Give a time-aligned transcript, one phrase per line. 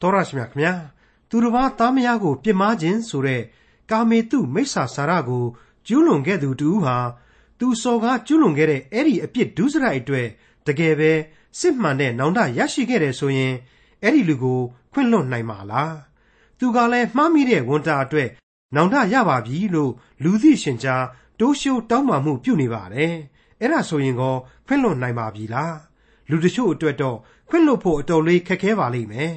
[0.00, 0.72] တော်ရရှိမြခင်ဗျာ
[1.28, 3.42] သူတစ်ပါးသားမယားကိုပြစ်မှားခြင်းဆိုတဲ့
[3.90, 5.44] ကာမေတုမိစ္ဆာစာရကို
[5.86, 6.96] ကျူးလွန်ခဲ့သူတူဟာ
[7.58, 10.28] သူစော်ကားကျူးလွန်ခဲ့တဲ့အဲ့ဒီအပြစ်ဒုစရိုက်အတွက်
[10.66, 11.12] တကယ်ပဲ
[11.58, 13.54] စစ်မှန်တဲ့နောင်တရရှိခဲ့တယ်ဆိုရင်
[14.02, 14.60] အဲ့ဒီလူကို
[14.92, 15.96] ခွင့်လွှတ်နိုင်မှာလား
[16.58, 18.28] သူကလည်းမှားမိတဲ့ဝန်တာအတွက်
[18.74, 21.04] နောင်တရပါပြီလို့လူသိရှင်ကြား
[21.40, 23.14] တိုးရှိုးတောင်းပန်မှုပြုနေပါတယ်
[23.60, 24.34] အဲ့ဒါဆိုရင်ကော
[24.66, 25.76] ခွင့်လွှတ်နိုင်ပါပြီလား
[26.30, 27.18] လူတချို့အတွက်တော့
[27.48, 29.34] ခွင့်လွှတ်ဖို့အတော်လေးခက်ခဲပါလိမ့်မယ်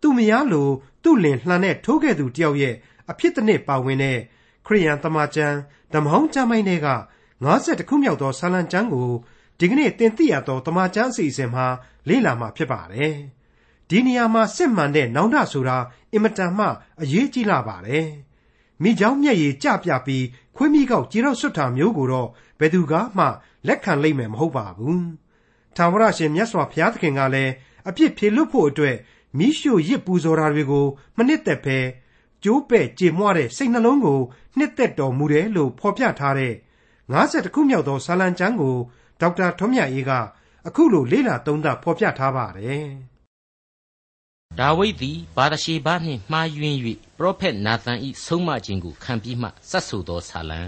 [0.00, 0.68] သူမယားလို
[1.02, 2.74] သူ့လင်လှန်တဲ့ထိုးခဲ့သူတယောက်ရဲ့
[3.10, 4.18] အဖြစ်တစ်နှစ်ပါဝင်တဲ့
[4.66, 5.56] ခရိယန်တမန်ကျမ်း
[5.92, 6.88] ဓမ္မဟောင်းကျမ်းပိုင်းတွေက
[7.42, 9.10] 50ခုမြောက်သောဆာလံကျမ်းကို
[9.58, 11.66] ဒီကနေ့တင်ပြရသောတမန်ကျမ်းအစီအစဉ်မှာ
[12.08, 13.16] လေ့လာမှာဖြစ်ပါတယ်
[13.88, 15.78] ဒီနေရာမှာစစ်မှန်တဲ့နောင်တဆိုတာ
[16.12, 16.66] အင်မတန်မှ
[17.02, 18.08] အရေးကြီးလာပါတယ်
[18.82, 20.24] မိเจ้าမျက်ရည်ကြပြပြီး
[20.56, 23.24] ခွေးမိကောက်ကြေတော့ဆွတ်တာမျိုးကိုတော့ဘယ်သူကမှ
[23.66, 25.06] လက်ခံလိမ့်မယ်မဟုတ်ပါဘူး
[25.76, 27.52] ထာဝရရှင်မြတ်စွာဘုရားသခင်ကလည်း
[27.88, 28.96] အပြစ်ဖြေလွတ်ဖို့အတွက်
[29.37, 30.85] မိရှုရစ်ပူဇော်တာတွေကို
[31.17, 31.79] မနစ်သက်ပဲ
[32.43, 34.19] ကျိုးပဲ့ကြေမွတဲ့စိတ်နှလုံးကို
[34.57, 36.53] နှစ်သက်တော်မူတယ်လို့ဖော်ပြထားတဲ့
[37.13, 38.75] 50ခုမြောက်သောဇာလံကျမ်းကို
[39.21, 40.11] ဒေါက်တာထွန်းမြတ်အေးက
[40.67, 42.87] အခုလိုလေ့လာသုံးသပ်ဖော်ပြထားပါတယ်။
[44.59, 46.77] ဒါဝိဒ်သည်ဘာသရှေဘနှင့်မှားယွင်း၍
[47.17, 50.61] ပရောဖက်နာသန်၏ဆုံးမခြင်းကိုခံပြီးမှစတ်ဆိုသောဇာလံ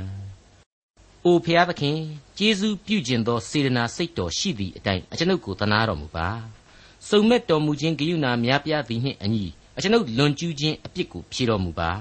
[1.26, 1.98] ။အိုဖျားသခင်
[2.38, 6.30] ကျေးဇူးပြုခြင်းသောစေတနာစိတ်တော်ရှိသည့်အတိုင်းအကျွန်ုပ်ကိုသနာတော်မူပါ။
[7.08, 9.46] စုံမဲ့တော်မူခြင်းဂရုဏာများပြားသည်နှင့်အညီ
[9.78, 11.92] အကျွန်ုပ်လွန်ကျူးခြင်းအပြစ်ကိုဖြေတော်မူပါ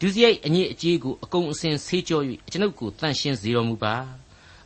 [0.00, 3.94] ဒုစရိုက်အညစ်အကြေးကိုအကုန်အစင်ဆေးကြော၍အကျွန်ုပ်ကိုတန့်ရှင်းစေတော်မူပါ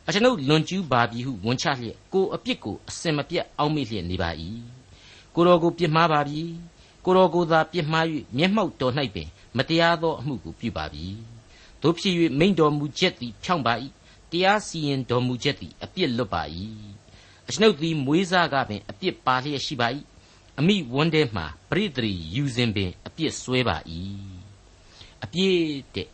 [0.07, 4.29] အကျွန်ုပ်လွန်ကျူးပါပြီဟုဝန်ချလျက်ကိုအပြစ်ကိုအစင်မပြတ်အောက်မေ့လျက်နေပါ၏
[5.35, 6.41] ကိုတော်ကိုပြစ်မှားပါပြီ
[7.05, 8.05] ကိုတော်ကိုသာပြစ်မှား၍
[8.37, 11.05] မျက်မှောက်တော်၌ပင်မတရားသောအမှုကိုပြုပါပြီ
[11.81, 13.73] တို့ဖြစ်၍မိန်တော်မူချက်သည်ဖြောင့်ပါ၏
[14.31, 16.43] တရားစီရင်တော်မူချက်သည်အပြစ်လွတ်ပါ၏
[17.49, 19.87] အကျွန်ုပ်သည်မွေးစားကပင်အပြစ်ပါလျက်ရှိပါ၏
[20.59, 23.77] အမိဝန်းထဲမှာပရိသေရီယူစဉ်ပင်အပြစ်ဆွဲပါ၏
[25.23, 25.57] အပြည့်
[25.95, 26.07] တဲ့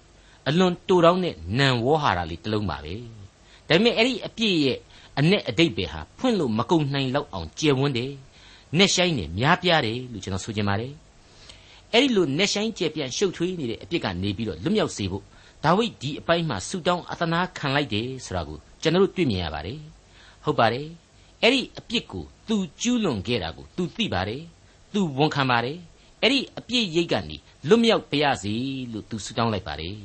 [0.47, 2.93] အလွန်တူတောင်းတဲ့နံဝေါ်ဟာရလေးတစ်လုံးပါပဲ
[3.67, 4.77] ဒါပေမဲ့အဲ့ဒီအပြည့်ရဲ့
[5.19, 8.11] အ내အတိတ်ပဲဟာဖွင့်လို့မကုန်နိုင်လောက်အောင်ကျယ်ဝန်းတယ်
[8.77, 10.93] နှက်ဆိုင်နေများပြားတယ်လို့ကျွန်တော်ဆိုချင်ပါတယ်
[11.93, 15.23] အဲ့ဒီလိုနှက်ဆိုင်ကျယ်ပြန့်ရှုပ်ထွေးနေတဲ့အပြစ်ကနေပြီးတော့လွတ်မြောက်စေဖို့
[15.63, 19.79] ဒါဝိဒ်ဒီအပိုင်းမှာဆူတောင်းအသနာခံလိုက်တယ်ဆိုတာကိုကျွန်တော်တို့တွေ့မြင်ရပါတယ်
[20.43, 20.87] ဟုတ်ပါတယ်
[21.41, 24.43] အဲ့ဒီအပြစ်ကိုသူကျူးလွန်ခဲ့တာကိုသူသိပါတယ်
[24.93, 25.77] သူဝန်ခံပါတယ်
[26.21, 28.53] အဲ့ဒီအပြစ်ရိတ်ကနေလွတ်မြောက်ပါရစေ
[28.91, 29.95] လို့သူဆုတောင်းလိုက်ပါတယ်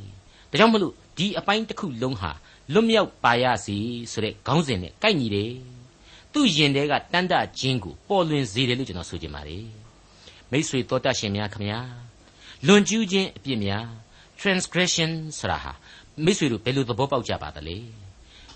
[0.51, 2.31] ဒါကြောင့်မလို့ဒီအပိုင်းတစ်ခုလုံးဟာ
[2.73, 3.77] လွတ်မြောက်ပါရစေ
[4.13, 5.53] ဆိုတဲ့ခေါင်းစဉ်နဲ့ကိုက်ညီတယ်
[6.33, 9.67] သူ့ရင်ထဲကတန်တခြင်းကိုပေါ်လွင်စေတယ်လို့ကျွန်တော်ဆိုချင်ပါတယ်
[10.51, 11.81] မိတ်ဆွေတော်တတ်ရှင်များခမညာ
[12.67, 13.85] လွန်ကျူးခြင်းအပြစ်များ
[14.41, 15.73] transgression ဆိုတာဟာ
[16.25, 17.77] မိတ်ဆွေတို့ဘယ်လိုသဘောပေါက်ကြပါသလဲ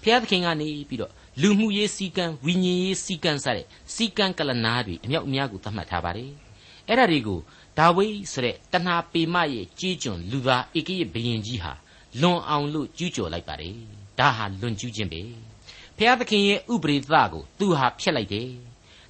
[0.03, 6.31] ဖျားသခင်ကနေပြီးတော့လူမှုရေးစည်းကမ်းဝိညာဉ်ရေးစည်းကမ်းစတဲ့စည်းကမ်းကလနာတွေအမြောက်အများကိုသတ်မှတ်ထားပါတယ်
[6.89, 7.41] အဲ့ဒါတွေကို
[7.79, 11.73] ဒါဝိဒ်ဆိုတဲ့တဏှာပေမရဲ့ကြီးကျွန်းလူသားဧကရဲ့ဘုရင်ကြီးဟာ
[12.21, 13.75] လွန်အောင်လို့ကျူးကျော်လိုက်ပါတယ်
[14.19, 15.21] ဒါဟာလွန်ကျူးခြင်းပဲ
[15.97, 18.49] ဖျားသခင်ရဲ့ဥပရိသကိုသူဟာဖျက်လိုက်တယ်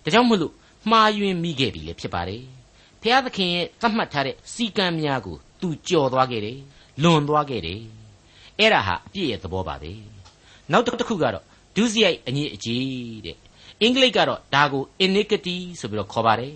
[0.04, 0.54] ဒါကြောင့်မလို့
[0.90, 2.42] မှားယွင်းမိခဲ့ပြီလေဖြစ်ပါတယ်
[3.02, 6.58] ဖျားသခင်ရဲ့သတ်မှတ်ထားတဲ့စီကံများကိုသူကြော်သွားခဲ့တယ်
[7.02, 7.80] လွန်သွားခဲ့တယ်
[8.58, 9.92] အဲ့ဒါဟာအပြည့်ရဲ့သဘောပါပဲ
[10.72, 11.44] နောက်တစ်ခုကတော့
[11.76, 13.36] ဒုစရိုက်အညစ်အကြေးတဲ့
[13.82, 16.54] အင်္ဂလိပ်ကတော့ဒါကို iniquity ဆိုပြီးတော့ခေါ်ပါတယ်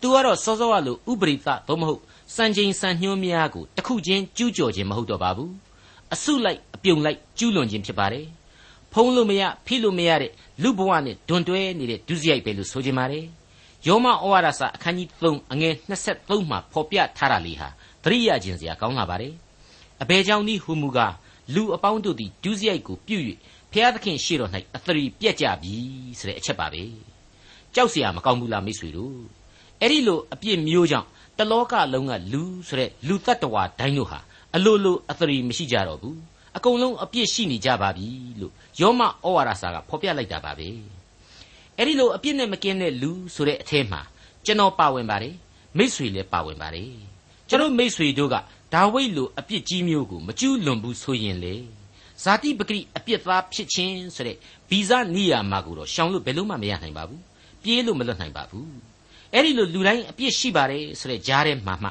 [0.00, 2.00] သူကတော့စောစောကလို့ဥပရိသသို့မဟုတ်
[2.34, 5.52] စံချိန်စံညွှန်းများကိုတစ်ခုချင်းကျူးကျော်ခြင်းမဟုတ်တော့ပါဘူး
[6.14, 8.26] အစုလိုက်အပြုံလိုက်ကျူးလွန်ခြင်းဖြစ်ပါတယ်
[8.92, 10.32] ဖုံးလို့မရဖိလို့မရတဲ့
[10.62, 13.24] လူဘဝနဲ့ဒွန်တွဲနေတဲ့ဒုစရိုက်ပဲလို့ဆိုခြင်းပါတယ်
[13.86, 17.68] ယောမဩဝါဒစာအခန်းကြီး3အငယ်23မှာဖော်ပြထားတာလေးဟာ
[18.04, 19.34] သတိရခြင်းစရာကောင်းလာပါတယ်
[20.02, 21.14] အဘယ်ကြောင့်ဒီဟူမူကား
[21.53, 23.17] လူအပေါင်းတို့သည်ဒုစရိုက်ကိုပြု၍
[23.71, 25.75] ဖျားသခင်ရှေ့တော်၌အသရီပြက်ကြပြီ
[26.19, 26.83] ဆိုတဲ့အချက်ပါပဲ
[27.75, 29.17] ကြောက်เสียမကောင်းဘူးလားမိတ်ဆွေတို့
[29.81, 34.19] အဲ့ဒီလိုအပြစ်မျိုးကြောင့်တလောကလုံးကလူဆိုတဲ့လူတ attva တိုင်းတို့ဟာ
[34.55, 36.17] အလိုလိုအသရီမရှိကြတော့ဘူး
[36.57, 38.07] အကုန်လုံးအပြစ်ရှိနေကြပါပြီ
[38.39, 40.67] လို့ယောမဩဝါဒစာကဖော်ပြလိုက်တာပါပဲ
[41.77, 44.01] အဲ့ဒီလိုအပြစ်နဲ့မကင်းတဲ့လူဆိုတဲ့အထဲမှာ
[44.45, 45.35] ကျွန်တော်ပါဝင်ပါတယ်
[45.77, 46.91] မိษွေလည်းပါဝင်ပါတယ်
[47.49, 48.35] ကျွန်တော်မိษွေတို့က
[48.74, 51.54] ဒါဝိဒ်လိုအပြစ်ကြီးမျိုးကိုမကျူးလွန်ဘူးဆိုရင်လေ
[52.22, 54.36] ဇာတိပဂရိအပြစ်သားဖြစ်ခြင်းဆိုတဲ့
[54.70, 57.22] ဗီဇနိယာမကိုတော့ရှောင်လို့ဘယ်လို့မှမရနိုင်ပါဘူး
[57.62, 58.70] ပြေးလို့မလွတ်နိုင်ပါဘူး
[59.32, 61.90] အဲ့ဒီလိုလူတိုင်းအပြစ်ရှိပါတယ်ဆိုတဲ့ကြားထဲမှာမှ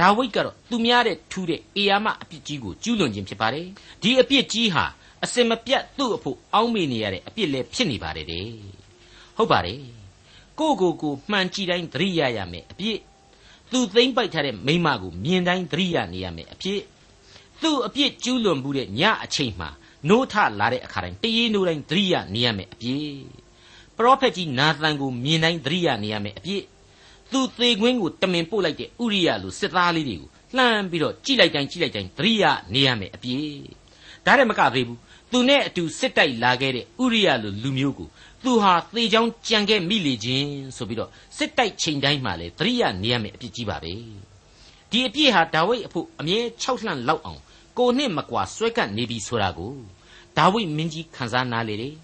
[0.00, 3.66] ဒါဝိဒ်ကတော့သူများတဲ့ထူးတဲ့အေယာမအပြစ်ကြီးကိုကျူးလွန်ခြင်းဖြစ်ပါတယ်
[4.02, 4.84] ဒီအပြစ်ကြီးဟာ
[5.24, 8.46] အစင်မပြတ်သူ့အဖို့အောင်းမေနေရတဲ့အပြစ်လည်းဖြစ်နေပါတယ်တဲ့
[9.36, 9.80] ဟုတ်ပါတယ်
[10.58, 12.98] ကိုကိုကိုမှန်ကြည့်တိုင်းသတိရရမယ်အပြစ်
[13.74, 16.80] သူသိမ့်ပိုက်ထားတဲ့မိမကိုမြင်တိုင်းသတိရနေရမယ်အပြစ်
[17.62, 19.70] သူ့အပြစ်ကျူးလွန်မှုတဲ့ညအချိန်မှာ
[20.08, 23.16] နိုးထလာတဲ့အခါတိုင်းတရေနိုးတိုင်းသတိရနေရမယ်အပြစ်
[23.96, 26.62] ပရောဖက်ကြီးနာသန်ကိုမြင်တိုင်းသတိရနေရမယ်အပြစ်
[27.32, 32.44] သူသူသေခွင်းကိုတမင်ပို့လိုက်တဲ့ဥရိယလိုစစ်သားလေးတွေကိုလှမ်းပြီးတော့ကြိလိုက်တိုင်းကြိလိုက်တိုင်းသတိရ
[32.74, 33.40] နေရမယ်အပြည့်
[34.26, 34.98] ဒါလည်းမကသေးဘူး
[35.36, 38.08] သူနဲ့အတူစစ်တိုက်လာခဲ့တဲ့ဥရိယလိုလူမျိုးကို
[38.44, 43.92] သူဟာသေချောင်းကြံခဲ့မိလေခြင်းဆိုပြီးတော့စစ်တိုက်ချိန်တိုင်းမှာလေသတိရနေရမယ်အပြစ်ကြီးပါပဲ
[44.90, 47.40] ဒီအပြစ်ဟာဒါဝိဒ်အဖို့အမြဲ၆လှန့်လောက်အောင်
[47.78, 49.72] ကိုနှစ်မကွာဆွဲကပ်နေပြီဆိုတာကို
[50.36, 51.94] ဒါဝိဒ်မင်းကြီးခန်းစားနာလေတယ်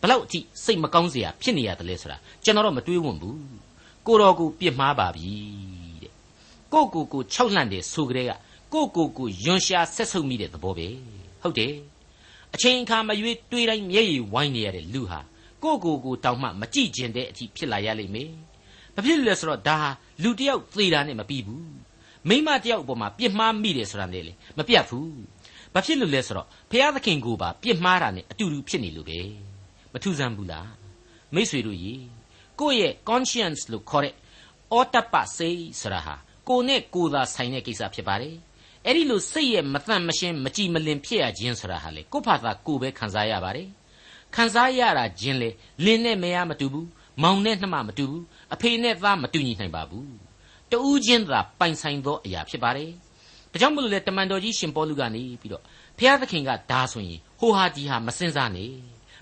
[0.00, 3.40] ဘလောက်အထိစိတ်မကောင်းစရာဖြစ်နေရတယ်လဲဆိုတာကျွန်တော်တော့မတွေးဝွန့်ဘူး
[4.06, 5.32] ကိုတော်ကိုပြစ်မှားပါပြီ
[6.02, 6.12] တဲ့
[6.72, 8.32] ကိုကိုကို၆လှန့်တယ်ဆိုကြတဲ့က
[8.74, 10.88] ကိုကိုကိုယွန်ရှာဆက်ဆုပ်မိတဲ့သဘောပဲ
[11.42, 11.74] ဟုတ်တယ်
[12.54, 15.20] အချိန်အခါမရွေးတွေးတိုင်းမျက်ရည်ဝိုင်းနေရတဲ့လူဟာ
[15.62, 18.30] ကိုကိုကိုတောင်မှမကြည့်ကျင်တဲ့အထိဖြစ်လာရလိမ့်မယ်
[18.94, 19.90] ဘာဖြစ်လို့လဲဆိုတော့ဒါဟာ
[20.22, 21.70] လူတယောက်သေတာနဲ့မပြီးဘူး
[22.28, 25.12] မိမတယောက်အပေါ်မှာပြစ်မှားမိတယ်ဆိုတာနဲ့လေမပြတ်ဘူး
[25.74, 29.18] ဘာဖြစ်လို့လဲဆိုတော့ဖျားသခင်ကိုပါပြစ်မှားတာနဲ့အတူတူဖြစ်နေလို့ပဲ
[29.92, 30.68] မထူးဆန်းဘူးလား
[31.34, 31.94] မိษွေတို့ရေ
[32.60, 34.14] ကိုယ့်ရဲ့ conscience လို့ခေါ်တဲ့
[34.72, 36.14] အောတပစိတ်ဆိုတာဟာ
[36.48, 38.34] ကိုနဲ့ကိုသာဆိုင်တဲ့ကိစ္စဖြစ်ပါတယ်
[38.88, 43.68] အဲ့ဒီလိုစိတ်ရဲ့မတန့်မရှင်းမကြည်မလင်ဖြစ်ရခြင်းဆိုတာဟာလေကိုယ့်ဘာသာကိုယ်ပဲခံစားရပါတယ်
[44.34, 45.50] ခံစားရတာချင်းလေ
[45.84, 46.88] လင်းနဲ့မရမတူဘူး
[47.22, 48.24] မောင်နဲ့နှမမတူဘူး
[48.54, 50.10] အဖေနဲ့သားမတူညီနိုင်ပါဘူး
[50.72, 52.90] တူးချင်းသာပိုင်ဆိုင်သောအရာဖြစ်ပါတယ်
[53.52, 55.62] ဒါကြောင့်မလို့လေတမန်တော်ကြီးရှင်ပေါလုကနေပြီးတော့
[55.98, 58.70] ဖျားသခင်ကဒါဆိုရင်ဟိုဟာဒီဟာမစင်စားနဲ့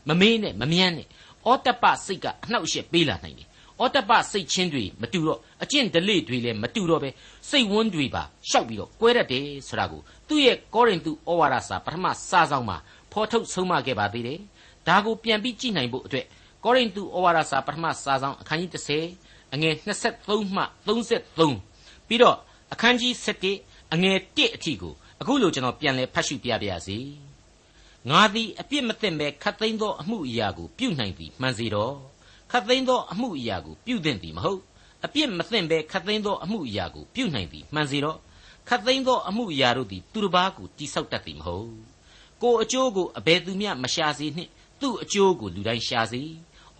[0.08, 1.06] မမေးနဲ့မမြန်းနဲ့
[1.48, 3.48] ဩတ္တပစိတ်ကအနှောက်အယှက်ပေးလာနိုင်တယ်
[3.82, 7.10] ဩတ္တပစိတ်ချင်းတွေမတူတော့အကျင့်ဒလိတွေလည်းမတူတော့ပဲ
[7.50, 12.76] စိတ်ဝန်းတွေပါရှောက်ပြီးတော့ကွဲတတ်တယ်ဆိုတာကိုသူ့ရဲ့ကောရိန္သုဩဝါဒစာပထမစာဆောင်မှာ
[13.12, 14.40] ဖော်ထုတ်ဆုံးမခဲ့ပါသေးတယ်
[14.88, 16.26] ဒါကိုပြန်ပြီးကြည့်နိုင်ဖို့အတွက်
[16.64, 18.70] ကောရိန္သုဩဝါဒစာပထမစာဆောင်အခန်းကြီး
[19.14, 19.74] 30အငယ်
[20.16, 22.36] 23မှ33ပြီးတော့
[22.72, 23.12] အခန်းကြီး
[23.54, 26.98] 7အငယ်1အထိကိုအခုလိုကျွန်တော်ပြန်လဲဖတ်ရှုပြပါရစေ
[28.10, 32.15] ငါသည်အပြစ်မသိမဲ့ခတ်သိမ်းသောအမှုအရာကိုပြုနိုင်သည်မှန်စေတော့
[32.50, 34.60] ခတ်သိမ်းသောအမှုအရာကိုပြုသင့်သည်မဟုတ်
[35.04, 38.18] အပြစ်မသိပဲခတ်သိမ်းသောအမှုအရာကိုပြုနိုင်သည်မှန်စေတော့
[38.68, 41.70] ခတ်သိမ်းသောအမှုအရာတို့သည်သူတစ်ပါးကိုတိဆောက်တတ်သည်မဟုတ်
[42.42, 44.50] ကိုအကျိုးကိုအဘယ်သူမျှမရှာစေနှင့်
[44.80, 46.22] သူ့အကျိုးကိုလူတိုင်းရှာစေ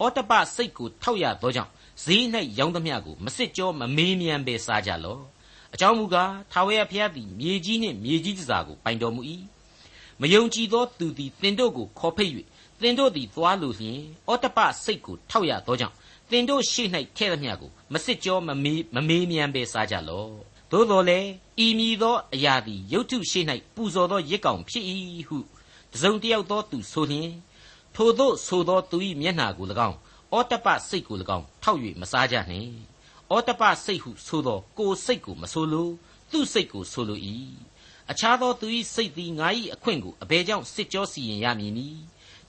[0.02, 1.70] ဩတ္တပစိတ်ကိုထောက်ရသောကြောင့်
[2.04, 2.22] ဈေး၌
[2.58, 5.22] ရောင်းသမျှကိုမစစ်ကြောမမေးမြန်းပဲစားကြလော့
[5.74, 9.22] အကြောင်းမူကားထာဝရဘုရားသည်မြေကြီးနှင့်မြေကြီးတစားကိုပိုင်တော်မူ၏
[10.20, 12.32] မယုံကြည်သောသူသည်သင်တို့ကိုခေါ်ဖိတ်၍
[12.80, 14.00] သင်တို့သည်သွားလိုလျင်
[14.30, 15.94] ဩတ္တပစိတ်ကိုထောက်ရသောကြောင့်
[16.30, 20.30] သင်တို့ရှေ့၌ထဲ့သမျှကိုမစစ်ကြောမမေးမမေးမြန်းပဲစားကြလော့
[20.70, 21.28] သို့တော်လည်း
[21.64, 23.44] ဤမည်သောအရာသည်ရုတ်ထုရှေ့၌
[23.74, 24.84] ပူဇော်သောရစ်ကောင်ဖြစ်၏
[25.28, 25.38] ဟု
[25.92, 27.30] တစုံတယောက်သောသူဆိုလျင်
[27.94, 29.96] ထိုသို့ဆိုသောသူ၏မျက်နှာကို၎င်း
[30.34, 32.70] ဩတ္တပစိတ်ကို၎င်းထောက်၍မစားကြနှင့်
[33.34, 35.88] ဩတ္တပစိတ်ဟုဆိုသောကိုယ်စိတ်ကိုမဆိုလို
[36.30, 37.20] သူ့စိတ်ကိုဆိုလို၏
[38.10, 42.00] အခြားသောသူ၏စိတ်သည်ငါ၏အခွင့်ကိုအဘယ်ကြောင့်စစ်ကြောစီရင်ရမည်နည်း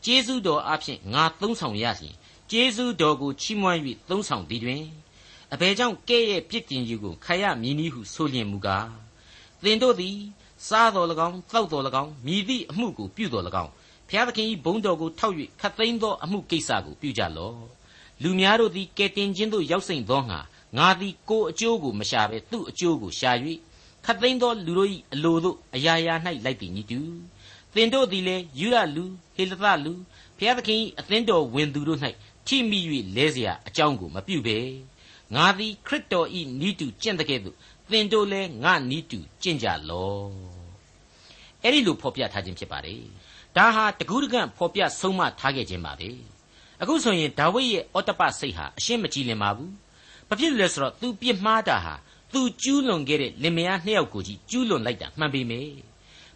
[0.10, 2.14] ကျေးဇူးတော်အဖျင်ငါသုံးဆောင်ရစဉ်
[2.52, 4.84] ကျေးဇူးတော်ကိုချီးမွမ်း၍သုံးဆောင်သည်တွင်
[5.54, 8.90] အဘယ်ကြောင့်ကဲ့ရဲ့ပြစ်တင်ကြီးကိုခရမည်နည်းဟုဆိုလျင်မူကား
[9.64, 10.18] သင်တို့သည်
[10.68, 13.72] စားတော်၎င်းတောက်တော်၎င်းမြည်သည့်အမှုကိုပြုတော်၎င်း
[14.10, 17.58] ဖျားသခင်၏ဘုန်းတော်ကိုထောက်၍ခတ်သိမ်းသောအမှုကိစ္စကိုပြုကြလော့
[18.24, 20.40] လူများတို့သည်ကဲတင်ခြင်းသို့ရောက်စိမ့်သောငါ
[20.78, 23.32] ငါသည်ကိုအကျိုးကိုမရှာဘဲသူ့အကျိုးကိုရှာ၍
[24.06, 26.14] ခတ်သိမ်းသောလူတို့၏အလိုသို့အရာရာ၌
[26.46, 27.00] လိုက်သည်ညီတူ
[27.37, 27.37] သ
[27.83, 29.05] င်တို့သည်လည်းယူရလူ
[29.37, 29.93] ဟေလသလူ
[30.39, 32.01] ဖျားသခင်၏အသင်းတော်ဝင်သူတို့၌
[32.47, 32.81] ထိမိ၍
[33.17, 34.59] လဲเสียအကြောင်းကိုမပြုဘဲ
[35.35, 36.29] ငါသည်ခရစ်တော်၏
[36.69, 37.57] ဤတူကျင့်တဲ့ကဲ့သို့
[37.91, 40.31] သင်တို့လည်းငါဤတူကျင့်ကြလော့
[41.63, 43.03] အဲ့ဒီလိုဖော်ပြထားခြင်းဖြစ်ပါတယ်
[43.57, 46.11] ဒါဟာတကူးတကန့်ဖော်ပြဆုံးမထားခဲ့ခြင်းပါပဲ
[46.81, 49.73] အခုဆိုရင်ဒါဝိဒ်ရဲ့အောတပစိတ်ဟာအရှင်းမကြည်လင်ပါဘူး
[50.29, 51.95] ဘာဖြစ်လို့လဲဆိုတော့ तू ပြစ်မှားတာဟာ
[52.33, 55.73] तू ကျူးလွန်ခဲ့တဲ့လင်မယားနှစ်ယောက်ကိုကြီးကျူးလွန်လိုက်တာမှန်ပေမယ့်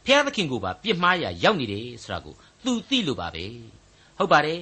[0.05, 3.46] ဖျားသခင်ကိုပါပြစ်မှားရာရောက်နေတယ်ဆိုတာကို तू သိလို့ပါပဲ
[4.17, 4.62] ဟုတ်ပါတယ်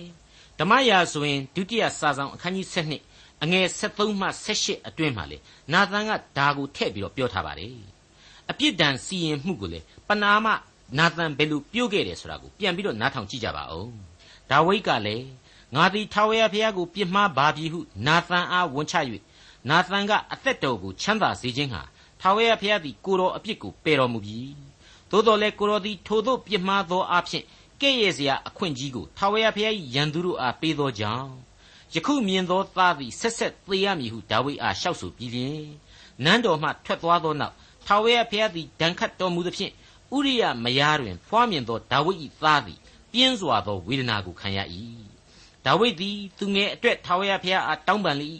[0.59, 2.67] ဓမ္မရာဆိုရင်ဒုတိယစာဆောင်အခန်းကြီး
[3.05, 5.37] 7အငယ်73မှ78အတွင်းမှာလေ
[5.73, 7.75] နာသန်ကဒါကိုထည့်ပြီးတော့ပြောထားပါတယ်
[8.49, 10.47] အပြစ်ဒဏ်စီရင်မှုကိုလေပနာမ
[10.97, 13.89] နာသန်ဘယ်လိုပြုတ်ခဲ့တယ်ဆိုတာကိုပြန်ပြီးတော့နားထောင်ကြည့်ကြပါဦး
[14.49, 15.25] ဒါဝိဒ်ကလည်း
[15.75, 18.95] ငါသည်ထာဝရဘုရားကိုပြစ်မှားပါပြီဟုနာသန်အားဝန်ချ၍
[19.69, 21.81] နာသန်ကအသက်တော်ကိုချမ်းသာစေခြင်းဟာ
[22.21, 24.39] ထာဝရဘုရားသည်ကိုတော်အပြစ်ကိုပယ်တော်မူပြီ
[25.11, 27.43] သို့တော်လည်းကိုတော်သည်ထိုသို့ပြစ်မှားသောအဖြစ်
[27.81, 31.31] ကဲ့ရဲ့စရာအခွင့်ကြီးကိုထာဝရဘုရား၏ရန်သူတို့အားပေးသောကြောင့်
[31.93, 35.65] ယခုမြင်သောသားသည်ဆက်ဆက်သေရမည်ဟုဒါဝိဒ်အားလျှောက်ဆိုပြီးလျှင်
[36.23, 37.53] နန်းတော်မှထွက်သွားသောနောက်
[37.87, 39.73] ထာဝရဘုရားသည်ဒဏ်ခတ်တော်မူသဖြင့်
[40.15, 42.79] ဥရိယမယားတွင်ဖွားမြင်သောဒါဝိဒ်၏သားသည်
[43.11, 44.59] ပြင်းစွာသောဝေဒနာကိုခံရ၏
[45.65, 48.29] ဒါဝိဒ်သည်သူငယ်အတွက်ထာဝရဘုရားအားတောင်းပန်လေ၏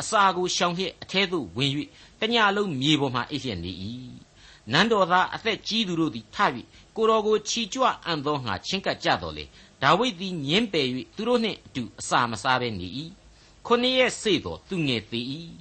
[0.00, 1.70] အစာကိုရှောင်လျက်အထဲသို့ဝင်၍
[2.20, 3.72] တညလုံးမြေပေါ်မှအိပ်လျက်နေ၏
[4.72, 6.36] နန်းတော်သားအသက်ကြီးသူတို့သည်ထ၍
[6.96, 9.44] ကိုတော်ကိုချီကြွအံ့သောငါချင်းကပ်ကြတော်လေ
[9.82, 12.88] ဒါဝိဒ်သည်ညင်းပယ်၍သူတို့နှင့်အတူအစာမစားဘဲနေ၏
[13.66, 15.26] ခုနှစ်ရက်စေ့တော်သူငယ်သေး၏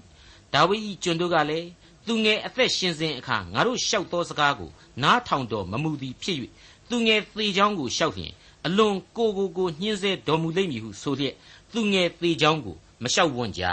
[0.54, 1.68] ဒါဝိဒ်၏ကျွန်တို့ကလည်း
[2.08, 4.72] သူငယ်အသက်ရှင်စဉ်အခါငါတို့လျှောက်သောစကားကို
[5.04, 6.38] နားထောင်တော်မမူသည်ဖြစ်၍
[6.90, 8.34] သူငယ်သေချောင်းကိုလျှောက်လျင်
[8.66, 11.36] အလွန်ကိုကိုကိုညှင်းဆဲတော်မူလိမ့်မည်ဟုဆိုလျက်
[11.74, 13.64] သူငယ်သေချောင်းကိုမလျှောက်ဝန်းကြ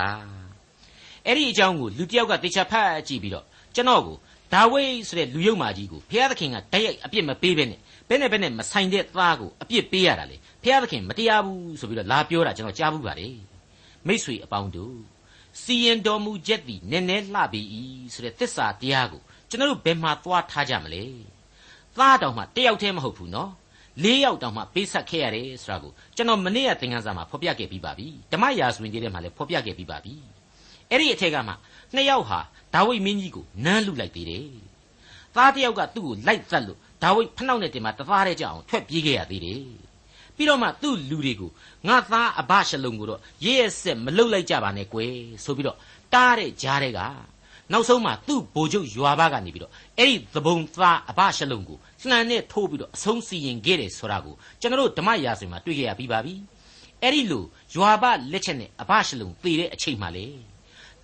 [1.26, 4.16] အဲ့ဒီအကြောင်းကိုလူတစ်ယောက်ကတေချာဖတ်ကြည့်ပြီးတော့ကျွန်တော်ကို
[4.54, 13.28] ဒါဝိဒ်ဆိုတဲ့လူယုံမာကြီးကိုဘုရားသခင်ကတိုက်ရိုက်အပြစ်မပေးဘဲနဲ့ဘယ်နဲ့ဘယ်နဲ့မဆိုင်တဲ့သားကိုအပြစ်ပေးရတာလေဘုရားသခင်မတရားဘူးဆိုပြီးတော့လာပြောတာကျွန်တော်ကြားဘူးပါလေ
[14.06, 14.96] မိษွေအပေါင်းတို့
[15.62, 17.62] စီရင်တော်မူချက်သည်နည်းနည်းလှပြီ
[18.14, 21.04] ဆိုတဲ့သစ္စာတရားကိုကျွန်တော်တို့ဘယ်မှာသွားထားကြမလဲ
[21.98, 23.50] သားတောင်မှတယောက်တည်းမဟုတ်ဘူးနော်
[24.02, 30.14] လေးယောက်တောင်မှပေးဆက်ခဲ့ရတယ်ဆိုတာကိုကျွန်တော်မနေ့ကသင်ခန်းစာမှာဖော်ပြခဲ့ပြီးပါပြီဓမ္မရာဇဝင်ကြီးထဲမှာလည်းဖော်ပြခဲ့ပြီးပါပြီ
[30.90, 31.52] အဲ့ဒီအထက်ကမှ
[31.94, 32.40] နှစ်ယောက်ဟာ
[32.74, 34.46] ဒါဝိဒ်မင်းကြီးကိုနမ်းလူလိုက်သေးတယ်
[35.36, 39.62] သားတယောက်ကသူ့ကိုလိုက်သက်လို့ဒါဝိဒ်ဖနှောက်နဲ့တင်မှာတသားတည်းကြအောင်ထွက်ပြေးခဲ့ရသေးတယ်
[40.36, 41.50] ပြီးတော့မှသူ့လူတွေကို
[41.88, 45.14] ငါသားအဘရှလုံကိုတော့ရဲရဲဆက်မလုတ်လိုက်ကြပါနဲ့ကွယ်
[45.44, 45.78] ဆိုပြီးတော့
[46.14, 47.00] တားတဲ့ကြားတဲ့က
[47.72, 56.34] နောက်ဆုံးမှသူ့ဘိုလ်ချုပ်ယွာဘကနေပြီးတော့အဲ့ဒီသဘုံသားအဘရှလုံကိုလှန်နဲ့ထိုးပြီးတော့အဆုံးစီရင်ခဲ့တယ်ဆိုတာကိုကျွန်တော်တို့ဓမ္မရာဇဝင်မှာတွေ့ကြရပြီးပါပြီ
[57.02, 60.26] အဲ့ဒီလိုယွာဘလက်ချက်နဲ့အဘရှလုံသေတဲ့အချိန်မှလေ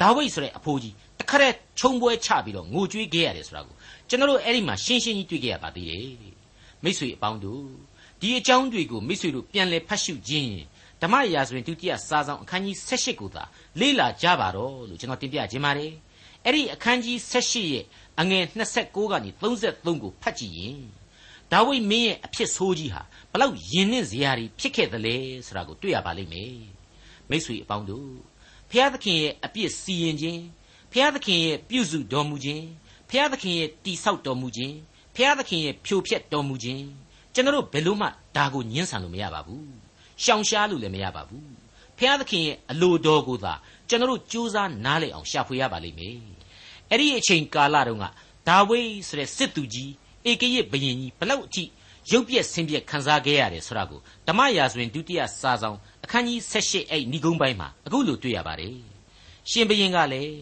[0.00, 3.75] ဒါဝိဒ်ဆိုတဲ့အဖိုးကြီးတခရက်ခြုံပွဲချပြီးတော့ငိုကြွေးခဲ့ရတယ်ဆိုတာကို
[4.09, 6.09] ကျွန်တော်တို့အဲ့ဒီမှာရှင်းရှင်းကြီးတွေ့ခဲ့ရပါသေးတယ်
[6.85, 7.64] မိတ်ဆွေအပေါင်းတို့
[8.21, 10.52] ဒီအကြောင်းတွေကိုမိတ်ဆွေတို့ပြန်လည်ဖတ်ရှုခြင်း
[11.02, 13.45] ဓမ္မရာဇဝင်ဒုတိယစာဆောင်အခန်းကြီး16ကိုသာ
[13.80, 15.92] လေ့လာကြပါတော့လို့ကျွန်တော်တင်ပြခြင်းပါတယ်
[16.45, 17.85] အဲ့ဒီအခန်းကြီး16ရဲ့
[18.21, 18.45] အငယ်
[18.76, 20.80] 29ကနေ33ကိုဖတ်ကြည့်ရင်
[21.52, 23.02] ဒါဝိဒ်မင်းရဲ့အဖြစ်ဆိုးကြီးဟာ
[23.33, 25.16] ဘလောက်ယဉ်နှင့်စရာတွေဖြစ်ခဲ့သလဲ
[25.47, 26.54] ဆိုတာကိုတွေ့ရပါလိမ့်မယ်
[27.30, 28.30] မိတ်ဆွေအပေါင်းတို့
[28.71, 30.43] ဖျားသခင်ရဲ့အပြစ်စီရင်ခြင်း
[30.93, 32.65] ဖျားသခင်ရဲ့ပြုစုတော်မူခြင်း
[33.11, 34.75] ဖျားသခင်ရဲ့တိဆောက်တော်မူခြင်း
[35.17, 36.85] ဖျားသခင်ရဲ့ဖြိုဖျက်တော်မူခြင်း
[37.35, 39.69] ကျွန်တော်တို့ဘယ်လို့မှဒါကိုညှင်းဆန်လို့မရပါဘူး
[40.23, 41.49] ရှောင်ရှားလို့လည်းမရပါဘူး
[41.99, 43.55] ဖျားသခင်ရဲ့အလိုတော်ကိုသာ
[43.89, 46.17] ကျွန်တော်တို့ကြိုးစားနားလည်အောင်ရှာဖွေရပါလိမ့်မယ်
[46.91, 48.05] အဲ့ဒီအချိန်ကာလတုန်းက
[48.49, 49.91] ဒါဝိဒ်ဆိုတဲ့စစ်သူကြီး
[50.31, 51.65] ဧကရစ်ဘရင်ကြီးဘလောက်အထိ
[52.11, 58.76] ရုပ်ပြက်ဆင်းပြက်ခံစားခဲ့ရတယ်ဆိုတာကိုဓမ္မရာဇဝင်ဒုတိယစာဆောင်အခန်းကြီး78အဲ့ဏိဂုံးပိုင်းမှာအခုလိုတွေ့ရပါတယ်
[59.50, 60.35] ရှင်ဘရင်ကလည်း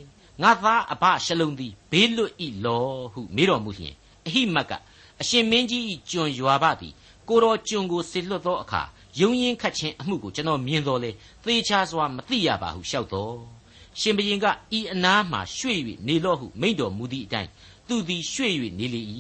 [0.43, 3.95] ငါသားအဘရှလုံသည်ဘေးလွတ်ဤလောဟုမေးတော်မူလျင်
[4.27, 4.73] အဟိမတ်က
[5.21, 6.95] အရှင်မင်းကြီးဤကျွန်ရွာဘသည်
[7.29, 8.83] ကိုတော်ကျွန်ကိုဆေလွတ်သောအခါ
[9.21, 11.11] ယုံရင်ခတ်ခြင်းအမှုကိုကျွန်တော်မြင်တော်လေ
[11.45, 13.37] သေချာစွာမသိရပါဟုလျှောက်တော်
[14.01, 14.47] ရှင်ဘရင်က
[14.79, 17.51] ဤအနားမှရွှေ့၍နေလော့ဟုမိန့်တော်မူသည့်အတိုင်း
[17.89, 19.03] သူသည်ရွှေ့၍နေလေ၏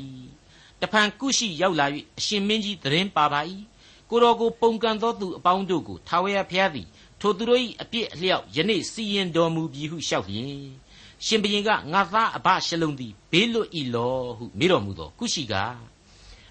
[0.83, 1.87] တဖန်ကုရှိရောက်လာ၍
[2.19, 3.41] အရှင်မင်းကြီးသတင်းပါပါ၏
[4.11, 6.87] ကိုတော်ကိုပုန်ကန်သောသူအပေါင်းတို့ကိုထာဝရဘုရားသည်
[7.21, 10.63] ထိုသူတို့၏အပြစ်အလျောက်ယနေ့စီရင်တော်မူပြီဟုလျှောက်လျင်
[11.27, 15.55] ရှင်ဘရင်ကငါသားအဘရှလုံသည်ဘေးလွတ်၏လောဟုမေးတော်မူသောကုရှိက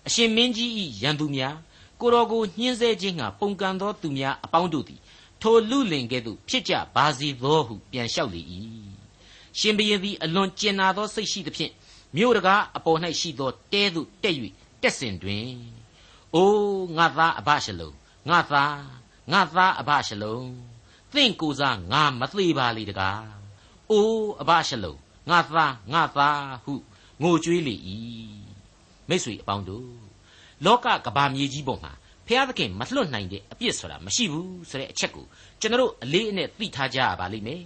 [0.08, 0.70] အရှင်မင်းကြီး၏
[1.02, 1.56] ရန်သူများ
[2.02, 5.00] ကိုတော်ကိုညှင်းဆဲခြင်းငှာပုန်ကန်သောသူများအပေါင်းတို့သည်
[5.42, 8.42] ထိုလူလင်ကဲ့သို့ဖြစ်ကြပါစေသောဟုပြန်လျှောက်လေ၏
[9.60, 11.72] ရှင်ဘရင်သည်အလွန်ကျင်နာသောစိတ်ရှိသဖြင့်
[12.16, 14.36] မြို့တကားအပေါ်၌ရှိသောတဲသို့တက်၍
[14.82, 15.50] တက်စဉ်တွင်
[16.36, 17.92] အိုးငါသားအဘရှလုံ
[18.30, 18.80] ငါသား
[19.32, 20.40] ငါသားအဘရှလုံ
[21.14, 23.26] သင့်ကိုစားငါမသေးပါလေတကား
[23.92, 24.96] အိုးအဘရှလုံ
[25.30, 26.74] ငါသားငါသားဟု
[27.24, 27.76] ငိုကြွေးလေ၏
[29.10, 29.90] မိတ်ဆွေအပေါင်းတို့
[30.66, 31.94] လောကကဘာမြေကြီးပေါ်မှာ
[32.28, 35.26] ဖျားသခင်မလွတ်နိုင်တဲ့အပြစ်ဆိုတာမရှိဘူးဆိုတဲ့အချက်ကို
[35.62, 37.64] ကျွန်တော်အလေးအနက်သိထားကြရပါလိမ့်မယ်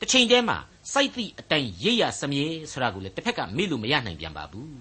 [0.00, 0.58] တစ်ချိန်တည်းမှာ
[0.92, 4.76] စိုက်သည့်အတိုင်းရိပ်ရစမြဲဆိုတာကိုလည်းတစ်ဖက်ကမေ့လို့မရနိုင်ပြန်ပါဘူး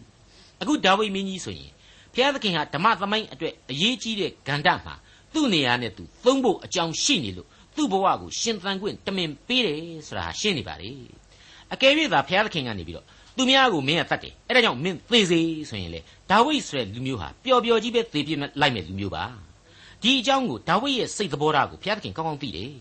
[0.62, 1.72] အခုဒါဝိမင်းကြီးဆိုရင်
[2.14, 4.96] ဘုရားသခင်ဟာဓမ္မသမိုင်းအတွက်အရေးကြီးတဲ့ဂန္ဓမှာ
[5.34, 10.90] သူ့နေရာနဲ့သူသုံးဖို့အကြောင်းရှိနေလို့သူ့ဘဝကိုရှင်သန်ခွင့်တမင်ပေးတယ်ဆိုတာရှင်းနေပါလေ
[11.74, 13.06] အကယ်၍သာဘုရားသခင်ကနေပြီးတော့
[13.38, 16.00] သူများကိုမင်းကတတ်တယ်အဲ့ဒါကြောင့်မင်းသေစေဆိုရင်လေ
[16.30, 19.24] ဒါဝိဒ်ဆိုတဲ့လူမျိုးဟာပျော်ပျော်ကြီးပဲသေပြလိုက်မဲ့လူမျိုးပါ
[20.02, 22.72] ဒီအကြောင်းကိုဒါဝိဒ်ရဲ့စိတ်သဘောထားကိုဘုရားသခင်ကောင်းကောင်းသိတယ်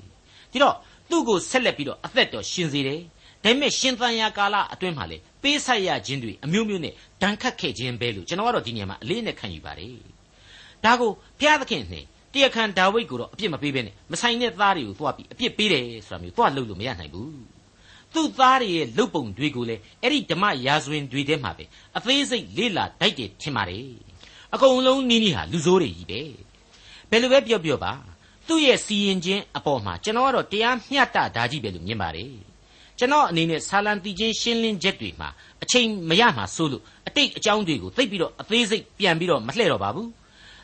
[0.52, 0.74] ဒီတော့
[1.10, 3.00] သူ့ကိုဆက်လက်ပြီးတော့အသက်တော်ရှင်စေတယ်
[3.46, 9.96] ဒါပေမဲ့ရှင်သန်ရာကာလအတွင်းမှာလေပေးဆက်ရခြင်းတွေအမျိုးမျိုးနဲ့ဒဏ်ခတ်ခဲ့ခြင်းပဲလို့ကျွန်တော်ကတော့ဒီနေရာမှာအလေးနဲ့ခံယူပါတယ်
[10.84, 11.10] ဒါကို
[11.40, 17.34] ဘုရားသခင်နဲ့တရားခံဒါဝိဒ်ကိုတော့အပြစ်မပေးဘဲနဲ့မဆိုင်တဲ့သားတွေကိုသွားပြီးအပြစ်ပေးတယ်ဆိုတာမျိုးသွားလုပ်လို့မရနိုင်ဘူး
[18.14, 21.64] သူ့သားတွေရဲ့လုပ်ပုံတွေကိုလည်းအဲ့ဒီဓမ္မရာဇဝင်တွေထဲမှာပဲ
[21.96, 23.88] အသေးစိတ်လေးလာတိုက်တယ်ထင်ပါတယ်
[24.54, 26.20] အကုန်လုံးနီးနီးဟာလူဆိုးတွေကြီးပဲ
[27.10, 27.92] ဘယ်လိုပဲပြောပြောပါ
[28.48, 32.45] သူ့ရဲ့စီရင်ခြင်းအပေါ်မှာကျွန်တော်ကတော့တရားမျှတတာကြီးပဲလို့မြင်ပါတယ်
[32.98, 35.28] ကျွန်တော်အနေနဲ့ဆာလံတီချင်းရှင်းလင်းချက်တွေမှာ
[35.62, 40.08] အချိန်မရမှာစိုးလို့အတိတ်အကြောင်းတွေကိုသိပြီးတော့အသေးစိတ်ပြန်ပြီးတော့မလှည့်တော့ပါဘူး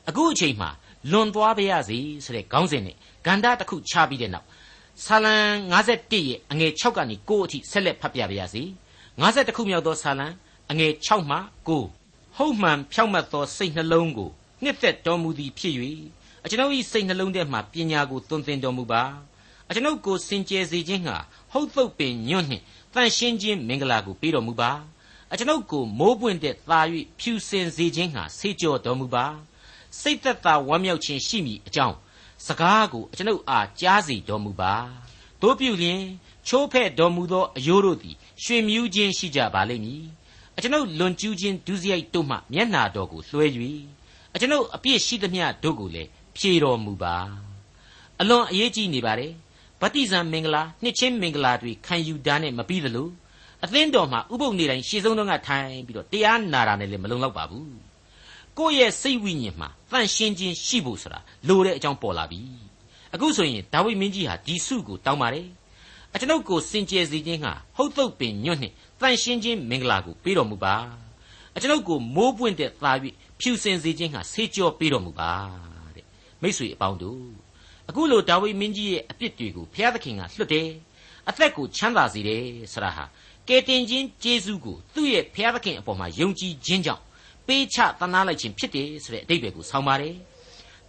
[0.08, 0.70] အခုအချိန်မှာ
[1.10, 2.96] လွန်သွားပါရစေဆိုတဲ့ခေါင်းစဉ်နဲ့
[3.26, 4.46] ဂန္ဓာတစ်ခုချပြီးတဲ့နောက်
[5.04, 5.36] ဆာလံ
[5.72, 8.62] 51ရဲ့အငယ်6ကနေ9အထိဆက်လက်ဖတ်ပြပါရစေ
[9.12, 10.26] 50ခုမြောက်သောဆာလံ
[10.70, 11.36] အငယ်6မှ
[11.68, 14.30] 9ဟုတ်မှန်ဖြောက်မှတ်သောစိတ်နှလုံးကို
[14.62, 15.74] နှစ်သက်တော်မူသည်ဖြစ်၍
[16.44, 19.02] အကျွန်ုပ်၏စိတ်နှလုံးထဲမှပညာကိုသွန်သင်တော်မူပါ
[19.68, 21.18] အကျွန်ုပ်ကိုစင်ကြယ်စေခြင်းငှာ
[21.52, 24.71] ဟုတ်သုတ်ပင်ညွန့်နှင့်တန်ရှင်းခြင်းမင်္ဂလာကိုပေးတော်မူပါ
[25.32, 26.80] အကျွန်ုပ်ကိုမိုးပွင့်တဲ့သာ၍
[27.18, 29.26] ဖြူစင်စေခြင်းဟာဆေးကြောတော်မူပါ
[30.00, 31.97] စိတ်သက်သာဝမ်းမြောက်ခြင်းရှိမည်အကြောင်း
[32.47, 34.75] စကားကိုအကျွန်ုပ်အားကြားစေတော်မူပါ
[35.40, 36.00] တို့ပြုလျင်
[36.47, 40.02] ချိုးဖဲ့တော်မူသောအယိုးတို့သည်ရွှေမြူးခြင်းရှိကြပါလိမ့်မည်
[40.56, 43.47] အကျွန်ုပ်လွန်ကျူးခြင်းဒုစရိုက်တို့မှမျက်နာတော်ကိုလွှဲ၍
[44.35, 47.16] အကျွန်ုပ်အပြစ်ရှိသမျှတို့ကိုလည်းဖြေတော်မူပါ
[48.21, 49.32] အလွန်အရေးကြီးနေပါတယ်
[49.82, 53.08] ဗတ္တိဇံမင်္ဂလာနှစ်ချင်းမင်္ဂလာတွေခံယူတာနဲ့မပြီးသလို
[53.64, 57.72] အသင်းတော်မှာဥပုပ်နေတိုင်းရှေ့ဆုံးတော့ကထိုင်ပြီးတော့တရားနာတာနဲ့လည်းမလုံလောက်ပါဘူး
[58.58, 62.40] ကိုယ့်ရဲ့စိတ်ဝိညာဉ်မှာတန့်ရှင်းခြင်းရှိဖို့ဆိုတာလိုတဲ့အကြောင်းပေါ်လာပြီ
[63.14, 65.46] အခုဆိုရင်ဒါဝိမင်းကြီးဟာဒီစုကိုတောင်းပါတယ်
[66.14, 70.74] အကျွန်ုပ်ကိုစင်ကြယ်စေခြင်းဟာဟုတ်သုတ်ပင်ညွတ်နှင့်တန့်ရှင်းခြင်းမင်္ဂလာကိုပေးတော်မူပါ
[71.56, 72.96] အကျွန်ုပ်ကိုမိုးပွင့်တဲ့သား၍
[73.40, 75.32] ဖြူစင်စေခြင်းဟာဆေးကြောပေးတော်မူပါ
[75.96, 76.06] တဲ့
[76.42, 77.41] မိတ်ဆွေအပေါင်းတို့
[77.92, 80.68] အခုလိုဒါဝိမင်းကြီးရဲ့အပြစ်တွေကိုဘုရားသခင်ကလွတ်တယ်
[81.28, 83.04] အသက်ကိုချမ်းသာစေတယ်ဆရာဟာ
[83.49, 87.02] ကယ်တင်ခြင်းကျေးဇူးကိုသူ့ရဲ့ဘုရားသခင်အပေါ်မှာယုံကြည်ခြင်းကြောင့်
[87.46, 90.16] ပေးချသနာလိုက်ခြင်းဖြစ်တယ်ဆိုတဲ့အတိတ်ပဲကိုဆောင်းပါတယ်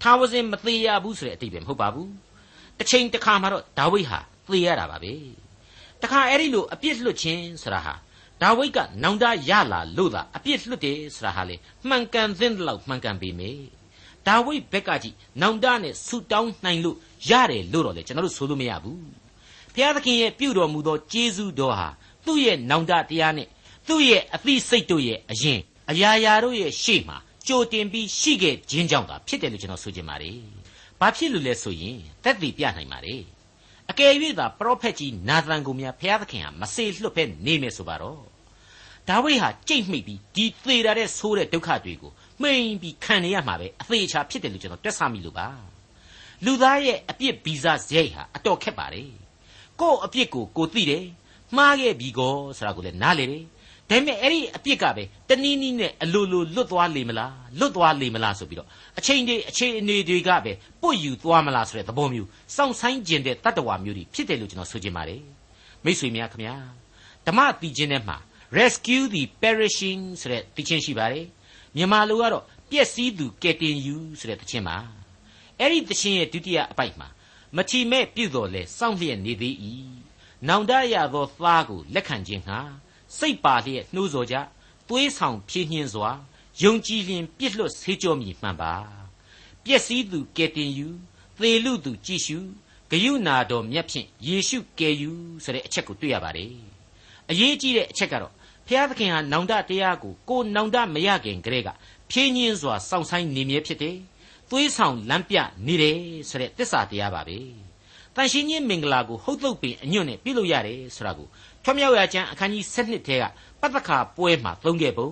[0.02, 2.10] ထာဝစဉ်မသေးရဘူးဆိုတဲ့အတိတ်ပဲမဟုတ်ပါဘူး
[2.78, 5.14] တစ်ချိန်တစ်ခါမှတော့ဒါဝိဒ်ဟာသေရတာပါပဲ
[6.02, 7.94] တခါအဲ့ဒီလိုအပြစ်လွတ်ခြင်းဆိုတာဟာ
[8.42, 11.56] ဒါဝိဒ်ကနောင်တရလာလို့သာအပြစ်လွတ်တယ်ဆိုတာဟာလေ
[11.88, 13.52] မှန်ကန်သင့်တယ်လို့မှန်ကန်ပေမေ
[14.28, 16.98] ဒါဝိဒ်ဘက်ကကြည့်နောင်တနဲ့ဆူတောင်းနိုင်လို့
[17.30, 19.00] ရတယ်လို့တော့လေကျွန်တော်တို့ဆိုလို့မရဘူး
[19.74, 21.90] ဘုရားသခင်ရဲ့ပြုတော်မူသောကျေးဇူးတော်ဟာ
[22.26, 23.48] သူ့ရဲ့နောင်တတရားနဲ့
[23.88, 25.60] သူ့ရဲ့အသိစိတ်တို့ရဲ့အရင်
[25.92, 30.38] အရာရာတို့ရဲ့ရှေ့မှာကြိုတင်ပြီးရှိခဲ့ခြင်းကြောင့်သာဖြစ်တယ်လို့ကျွန်တော်ဆိုချင်ပါတယ်။
[31.00, 33.22] ဘာဖြစ်လို့လဲဆိုရင်သက်သေပြနိုင်ပါတယ်။
[33.92, 38.20] အကယ်၍သာပရောဖက်ကြီးနာသန်ကိုများဘုရားသခင်ဟာမစေလွတ်ဖဲနေမယ်ဆိုပါတော့။
[39.10, 42.12] ဒါဝိဒ်ဟာကြိတ်မိပြီးဒီသေတာတဲ့ဆိုးတဲ့ဒုက္ခတွေကို
[42.42, 45.48] မှိန်ပြီးခံနေရမှာပဲအသေးချာဖြစ်တယ်လို့ကျွန်တော်တွက်ဆမိလို့ပါ။
[46.46, 49.10] လူသားရဲ့အပြစ်ဗီဇစရိုက်ဟာအတော်ခက်ပါတယ်။
[49.82, 51.06] ကို့အပြစ်ကိုကိုသိတယ်
[51.58, 53.44] မှားခဲ့ပြီကောဆိုတာကိုလည်းနားလေတယ်
[53.90, 58.68] ဒါပေမဲ့အဲ့ဒီအပြစ်ကပဲတနည်းနည်းနဲ့အလိုလိုလွတ်သွားလေမလားလွတ်သွားလေမလားဆိုပြီးတော့
[59.00, 65.22] အချိန်တွေအခြေအနေတွေကပဲပွတ်ယူသွားမလားဆိုတဲ့သဘောမျိုးစောင့်ဆိုင်ကျင်တဲ့တတ္တဝါမျိုးတွေဖြစ်တယ်လို့ကျွန်တော်ဆိုချင်ပါတယ်
[65.84, 66.56] မိတ်ဆွေများခင်ဗျာ
[67.28, 68.18] ဓမ္မတီချင်းထဲမှာ
[68.58, 71.26] rescue the perishing ဆိုတဲ့တီချင်းရှိပါတယ်
[71.76, 74.78] မြန်မာလိုကတော့ပျက်စီးသူကယ်တင်ယူဆိုတဲ့တီချင်းပါ
[75.60, 77.08] အဲ့ဒီတီချင်းရဲ့ဒုတိယအပိုက်မှာ
[77.56, 79.56] မချီမဲ့ပြုတော်လဲစောင့်လျက်နေသေး၏
[80.48, 82.60] နောင်တရသောသားကိုလက်ခံခြင်းဟာ
[83.18, 84.36] စိတ်ပါလျက်နှိုးဆော်ကြ
[84.88, 86.10] သွေးဆောင်ဖြည့်ညှင်းစွာ
[86.62, 88.74] ယုံကြည်လျင်ပြစ်လွတ်ဆေးကြောမည်မှန်ပါ
[89.66, 90.88] ပျက်စီးသူကယ်တင်ယူ
[91.38, 92.38] သေလူသူကြည်ရှု
[92.90, 95.12] ဂယုနာတော်မြတ်ဖြင့်ယေရှုကယ်ယူ
[95.44, 96.54] ဆိုတဲ့အချက်ကိုတွေ့ရပါတယ်
[97.30, 98.34] အရေးကြီးတဲ့အချက်ကတော့
[98.68, 101.70] ဖျားသခင်ဟာနောင်တတရားကိုကိုနောင်တမရခင်ကလေးက
[102.12, 103.98] ဖြည့်ညှင်းစွာစောင့်ဆိုင်နေမြဲဖြစ်တယ်
[104.50, 105.98] သွေးဆောင်လမ်းပြနေတယ်
[106.30, 107.38] ဆိုတဲ့သစ္စာတရားပါပဲ
[108.16, 111.28] တန်ရှင်းခြင်းမင်္ဂလာကိုဟုတ်သုတ်ပင်အညွန့်နဲ့ပြုလုပ်ရတယ်ဆိုတာကို
[111.64, 113.24] ထွမြောက်ရကျမ်းအခန်းကြီး7ထဲက
[113.62, 115.10] ပတ္တခါပွဲမှာသုံးခဲ့ပုံ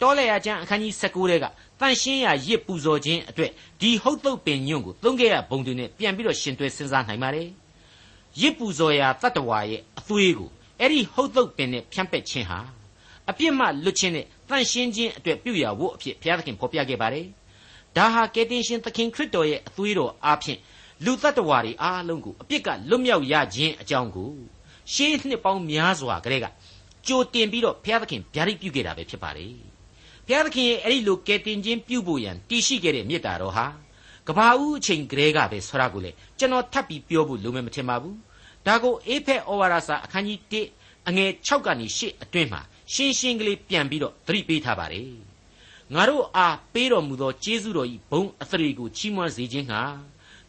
[0.00, 1.44] တောလဲရကျမ်းအခန်းကြီး19ထဲက
[1.80, 7.48] တန်ရှင်းရရစ်ပူဇော်ခြင်းအတွက်ဒီဟုတ်သုတ်ပင်ညွန့်ကိုသုံးခဲ့ရပုံတွေနဲ့ပြန်ပြီးတော့ရှင်တွဲစဉ်းစားနိုင်ပါတယ်
[8.40, 12.58] ရစ်ပူဇော်ရာတတ္တဝါရဲ့အသွေးကို အဲ့ဒီဟုတ်သုတ်ပင်နဲ့ဖြန့်ပက်ခြင်းဟာ
[13.30, 17.26] အပြစ်မှလွတ်ခြင်းနဲ့တန်ရှင်းခြင်းအတွက်ပြုရဖို့အဖြစ်ဘုရားသခင်ဖော်ပြခဲ့ပါတယ်
[17.96, 20.58] ဒါဟာကယ်တင်ရှင်သခင်ခရစ်တော်ရဲ့အသွေးတော်အားဖြင့်
[21.04, 24.30] လူတ attva တွေအားလုံးကိုအပြစ်ကလွတ်မြောက်ရခြင်းအကြောင်းကို
[24.92, 26.46] ရှေးနှစ်ပေါင်းများစွာကလေးက
[27.06, 29.52] ကြိုတင်ပြီးတော့ဘုရားသခင်ဗျာဒိတ်ပြုခဲ့တာပဲဖြစ်ပါတယ်
[30.26, 33.66] ဘုရားသခင်ရဲ့အဲ့ဒီလိုကယ်တင်ခြင်းပြုဖို့ရန်တည်ရှိခဲ့တဲ့မေတ္တာတော်ဟာ
[34.28, 38.16] ကဘာဦးအချိန်ကလေးကပဲဆွရကိုလေကျွန်တော်ထပ်ပြီးပြောဖို့လိုမယ်မထင်ပါဘူး
[38.66, 40.40] ဒါကိုအေဖက်ဩဝါဒစာအခန်းကြီး
[40.80, 42.60] 1အငယ်6ကနေ8အတွင်းမှာ
[42.92, 45.10] ရှင်းရှင်းကလေးပြန်ပြီးတော့သတိပေးထားပါတယ်
[45.94, 49.82] ငါတို့အားပေးတော်မူသောကျေးဇူးတော်ဤဘုံအသရေကိုချီးမွမ်းစေခြင်းဟာ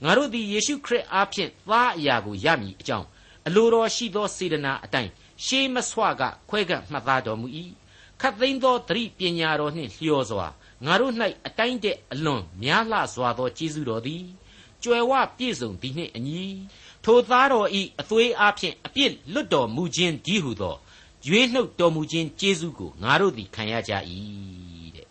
[0.03, 3.07] ငါတို့သည်ယေရှုခရစ်အားဖြင့်သားအရာကိုရမည်အကြောင်း
[3.47, 5.11] အလိုတော်ရှိသောစေတနာအတိုင်း
[5.45, 7.47] ရှေးမဆွကခွဲကပ်မှတ်သားတော်မူ၏
[8.21, 10.47] ခတ်သိမ်းသောသတိပညာတော်နှင့်လျော်စွာ
[10.85, 11.13] ငါတို့၌
[11.47, 14.23] အတိုင်းတဲ့အလွန်များလှစွာသောကျေးဇူးတော်သည်
[14.83, 16.43] ကြွယ်ဝပြည့်စုံသည်နှင့်အညီ
[17.05, 20.75] ထိုသားတော်ဤအသွေးအားဖြင့်အပြစ်လွတ်တော်မူခြင်းဒီဟုသော
[21.27, 23.93] ရွေးနှုတ်တော်မူခြင်းကျေးဇူးကိုငါတို့သည်ခံရကြ၏
[24.95, 25.07] တဲ့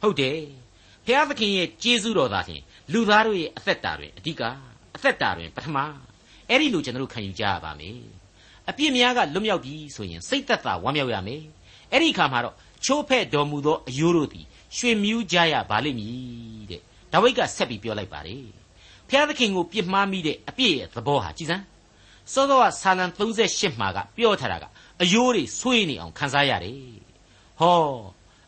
[0.00, 0.38] ဟုတ်တယ်
[1.06, 4.42] ဘုရားသခင်ရဲ့ကျေးဇူးတော်သာလျှင်လူသားတို့ရဲ့အသက်တာတွင်အဓိက
[4.96, 5.78] အသက်တာတွင်ပထမ
[6.48, 7.98] အဲ့ဒီလိုကျွန်တော်တို့ခံယူကြရပါမယ်
[8.68, 11.42] အပြစ်များကလွတ်မြောက်ပြီဆိုရင်စိတ်သက်သာဝမ်းမြောက်ရမယ်
[11.92, 14.44] အဲ့ဒီခါမှာတော့ချိုးဖဲ့တော်မူသောအယိုးတို့သည်
[14.76, 16.80] ရွှေမြူးကြရပါလိမ့်မည်တဲ့
[17.12, 18.44] ဒါဝိဒ်ကဆက်ပြီးပြောလိုက်ပါတယ်
[19.10, 21.64] ဖျားသခင်ကိုပြစ်မှားမိတဲ့အပြစ်ရဲ့သဘောဟာကြည်စမ်း
[22.32, 24.64] စောစောကဆာလံ38မှာကပြောထားတာက
[25.02, 26.78] အယိုးတွေဆွေးနေအောင်ခံစားရတယ်
[27.60, 27.78] ဟော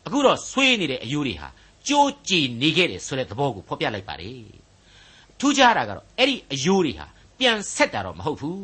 [0.05, 1.49] အခုတော့ဆွေးနေတဲ့အယိုးတွေဟာ
[1.87, 4.41] ကြိုးကြည်နေခဲ့တယ်ဆိုတဲ့သဘောကိုဖော်ပြလိုက်ပါတယ်
[5.39, 7.05] ထူးခြားတာကတော့အဲ့ဒီအယိုးတွေဟာ
[7.39, 8.59] ပြန်ဆက်တာတော့မဟုတ်ဘူး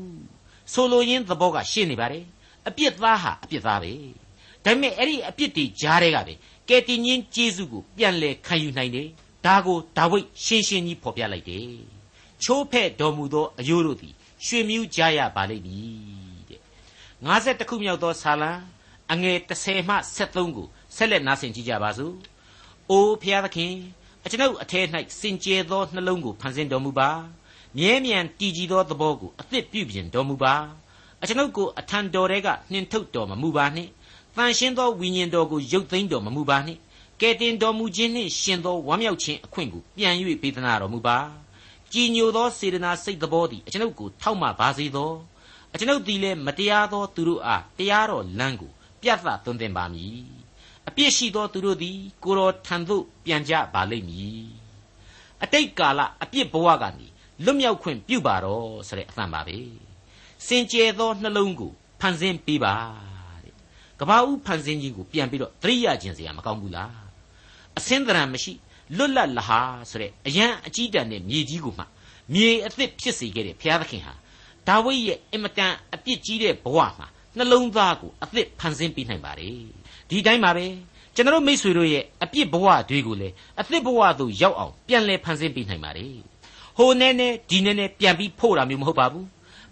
[0.74, 2.24] ဆိုလိုရင်းသဘောကရှင်းနေပါတယ်
[2.68, 3.92] အပြစ်သားဟာအပြစ်သားပဲ
[4.66, 6.34] ဒါပေမဲ့အဲ့ဒီအပြစ်တွေကြားတဲ့ကပဲ
[6.70, 9.08] ကယ်တင်ရှင်ဂျေစုကိုပြန်လဲခံယူနိုင်တယ်
[9.46, 11.66] ဒါကိုဒါဝိဒ်ရှင်းရှင်းကြီးဖော်ပြလိုက်တယ်
[12.44, 14.14] ချိုးဖဲ့တော်မူသောအယိုးတို့သည်
[14.46, 16.60] ရွှေမြူးကြရပါလိမ့်မည်တဲ့
[17.30, 18.52] 50ခုမြောက်သောဆာလံ
[19.12, 22.14] အငယ်30မှ73ကိုဆက်လက်နားဆင်ကြည့်ကြပါစို့
[22.90, 23.74] အိုဖျားသခင်
[24.26, 24.82] အကျွန်ုပ်အထဲ၌
[25.20, 27.10] စင်ကြယ်သောနှလုံးကိုဖန်ဆင်းတော်မူပါ
[27.78, 30.54] မြဲမြံတည်ကြည်သောသဘောကိုအသစ်ပြုပြင်တော်မူပါ
[31.22, 33.90] အကျွန်ုပ်ကိုအထံတော်ထဲကနှင်ထုတ်တော်မမူပါနှင့်
[34.36, 36.80] တန်ရှင်းသောဝိညာဉ်တော်ကိုရုပ်သိမ်းတော်မမူပါနှင့်
[37.22, 41.18] ကဲတင်တော်မူခြင်းနှင့်ရှင်သောဝမ်းမြောက်ခြင်းအခွင့်ကိုပြန်၍ပေးသနာတော်မူပါ
[41.94, 45.12] ကြည်ညိုသောစေတနာစိတ်သဘောသည်အကျွန်ုပ်ကိုထောက်မှပါစေသော
[45.74, 50.20] အကျွန်ုပ်သည်လည်းမတရားသောသူတို့အားတရားတော်လမ်းကိုပြတ်သသွန်သင်ပါမည်
[50.88, 54.48] အပြစ်ရှိသောသူတို့သည်ကိုတော်ထံသို့ပြန်ကြပါလိမ့်မည်
[55.44, 57.08] အတိတ်ကာလအပြစ်ဘဝကနေ
[57.44, 59.58] လွတ်မြောက်ခွင့်ပြုပါတော့ဆိုတဲ့အသံပါပဲ
[60.48, 62.76] စင်ကြယ်သောနှလုံးကိုဖန်ဆင်းပေးပါ
[63.44, 63.54] တဲ့
[64.00, 67.05] ကဘာဦးဖန်ဆင်းခြင်းကိုပြန်ပြီးတော့သတိရခြင်းစရာမကောင်းဘူးလား
[67.78, 68.54] အစင်းတရံမရှိ
[68.98, 69.60] လွတ်လပ်လဟာ
[69.90, 71.86] ဆိုတဲ့အရန်အကြီးတန်းတဲ့မြေကြီးကိုမှ
[72.34, 74.14] မြေအသစ်ဖြစ်စေခဲ့တဲ့ဘုရားသခင်ဟာ
[74.68, 77.08] ဒါဝိဒ်ရဲ့အင်မတန်အပြစ်ကြီးတဲ့ဘဝမှာ
[77.38, 79.60] နှလုံးသားကိုအသစ်ဖန်ဆင်းပေးနိုင်ပါတယ်
[80.10, 80.66] ဒီတိုင်းပါပဲ
[81.16, 86.16] ကျွန်တော်မိษွေတို့ရဲ့အပြစ်ဘဝတွေကိုလည်းအသစ်ဘဝသို့ရောက်အောင်ပြန်လည်ဖန်ဆင်းပေးနိုင်ပါတယ်
[86.78, 89.28] ဟိုနဲနဲဒီနဲနဲပြန်ပြီးဖို့တာမျိုးမဟုတ်ပါဘူး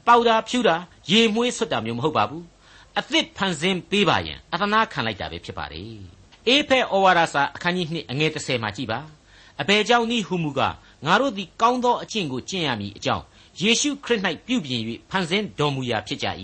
[0.08, 0.76] ပေါတာဖြူတာ
[1.12, 2.44] ရေမွှေးဆွတ်တာမျိုးမဟုတ်ပါဘူး
[3.00, 8.99] အသစ်ဖန်ဆင်းပေးပါရန်အသနာခံလိုက်တာပဲဖြစ်ပါတယ် အေဖဲဩဝါဒစာအခန်းကြီး2အငယ်30မှာကြည်ပါ
[9.62, 10.75] အဘယ်ကြောင့်နည်းဟုမူကား
[11.06, 13.23] ငါတို့သည်ကောင်းသောအကျင့်ကိုကျင့်ရမည်အကြောင်း
[13.62, 16.27] ယေရှုခရစ်၌ပြုပြင်၍ဖန်ဆင်းတော်မူရာဖြစ်ကြ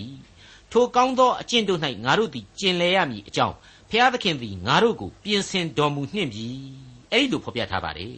[0.70, 3.54] ထိုကောင်းသောအကျင့်တို့၌ငါတို့သည်ကျင့်လည်ရမည်အကြောင်း
[3.90, 6.46] ဖျားသခင်သည်ငါတို့ကိုပြင်ဆင်တော်မူနှင့်ပြီ
[7.12, 8.16] အဲ့ဒီလိုဖော်ပြထားပါတယ်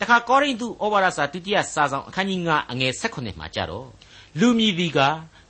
[0.00, 3.88] တခါကောရိန္သုဩဝါဒစာဒုတိယစာဆောင်အခန်းကြီး9အငယ်16မှာကြတော့
[4.40, 5.00] လူမြည်သည်က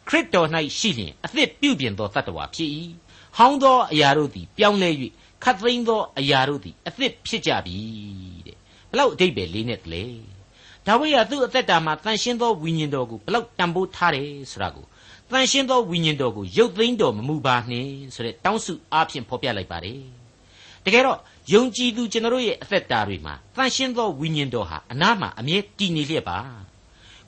[0.09, 2.71] ခရစ်တော်၌ရှိလျင်အသစ်ပြုပြင်သောတတ္တဝါဖြစ်၏
[3.37, 4.91] ဟောင်းသောအရာတို့သည်ပြောင်းလဲ၍
[5.45, 7.79] ခတ်သိမ်းသောအရာတို့သည်အသစ်ဖြစ်ကြပြီ
[8.47, 8.57] တဲ့
[8.91, 10.05] ဘလောက်အတိတ်ပဲလေးနဲ့တလေ
[10.87, 14.85] ဒါဝိဒ်ကသူ့အသက်တာမှာတန်ရှင်းသောဝိညာဉ်တော်ကိုဘလောက်တန်ဖိုးထားတယ်ဆိုတာကို
[15.31, 20.01] တန်ရှင်းသောဝိညာဉ်တော်ကိုရုပ်သိမ်းတော်မမူပါနှင့်ဆိုတဲ့တောင်းစုအားဖြင့်ဖော်ပြလိုက်ပါတယ်
[20.85, 21.19] တကယ်တော့
[21.53, 26.39] ယုံကြည်သူကျွန်တော်ရဲ့အသက်တာတွေမှာတန်ရှင်းသောဝိညာဉ်တော်ဟာအနားမှာအမြဲတည်နေလျက်ပါ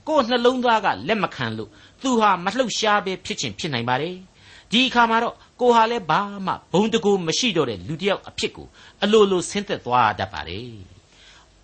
[0.09, 1.71] ကိုယ်နှလုံးသားကလက်မခံလို့
[2.03, 4.17] သူဟာမလှုပ်ရှားပဲဖြစ်ခြင်းဖြစ်နိုင်ပါတယ်
[4.71, 8.67] ဒီအခါမှာတော့ ကိုဟာလည်းဘာမှဘုံတကူမရှိတော့တဲ့လူတစ်ယောက်အဖြစ်ကို
[9.03, 10.71] အလိုလိုဆင်းသက်သွားတတ်ပါတယ်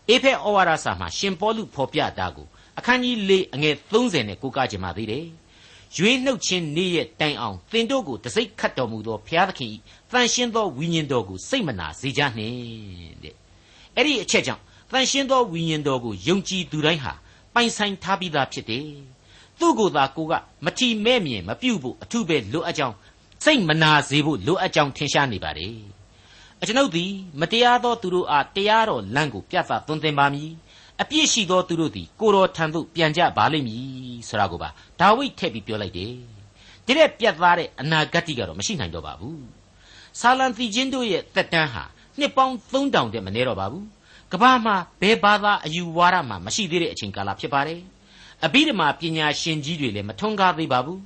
[0.09, 2.47] အေဖဲဩဝါဒစာမှာရှင်ပေါလုဖော်ပြတာကို
[2.79, 5.27] အခန်းကြီး၄အငယ်30နဲ့ကိုးကားခြင်းပါသေးတယ်
[5.97, 9.71] ရွေးနှုတ်ခြင်းနေ့ရဲ့တိုင်အောင်သင်တို့ကိုတစိ့ခတ်တော်မူသောဘုရားသခင်၏
[10.11, 13.35] တန်ရှင်းသောဝိညာဉ်တော်ကိုစိတ်မနာစေကြနှင့်တဲ့
[13.97, 17.13] အဲ့ဒီအချက်ကြောင့်တန်ရှင်းသောဝိညာဉ်တော်ကိုယုံကြည်သူတိုင်းဟာ
[17.55, 18.87] ပိုင်ဆိုင်ထားပြီးသားဖြစ်တယ်
[19.61, 20.33] သူ့ကိုယ်သာကိုက
[20.65, 22.97] မထီမဲ့မြင်မပြုတ်ဖို့အထုပဲလိုအပ်ကြောင်း
[23.45, 25.69] စိတ်မနာစေဖို့လိုအပ်ကြောင်းထင်ရှားနေပါလေ
[26.61, 30.51] အကျွန်ုပ်သည်မတရားသောသူတို့အားတရားတော်လမ်းကိုပြသသွန်သင်ပါမည်
[31.03, 33.83] အပြစ်ရှိသောသူတို့သည်ကိုတော်ထံသို့ပြန်ကြပါလိမ့်မည်
[34.29, 34.69] ဆိုတာကိုပါ
[35.01, 36.13] ဒါဝိဒ်ထည့်ပြီးပြောလိုက်တယ်
[36.87, 39.43] ဒီတဲ့ပြတ်သားတဲ့အနာဂတ်တိကတော့မရှိနိုင်တော့ပါဘူး
[40.21, 41.85] ဆာလံသီချင်းတို့ရဲ့တက်တန်းဟာ
[42.19, 43.85] နှစ်ပေါင်း3000တဲ့မနေတော့ပါဘူး
[44.33, 47.81] ကဘာမှာဘယ်ဘာသာအယူဝါဒမှမရှိသေးတဲ့အချိန်ကာလဖြစ်ပါတယ်
[48.45, 51.01] အဘိဓမ္မာပညာရှင်ကြီးတွေလည်းမထွန်းကားသေးပါဘူး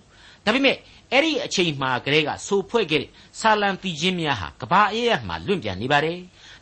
[0.44, 0.76] ဒါပေမဲ့
[1.12, 6.18] အဲ့ဒီအချိန်မှာကလေးကဆိုဖွဲ့ခဲ့တဲ့ဆာလံတီချင်းများဟာကဘာအေးရမှာလွင့်ပြန်နေပါတယ်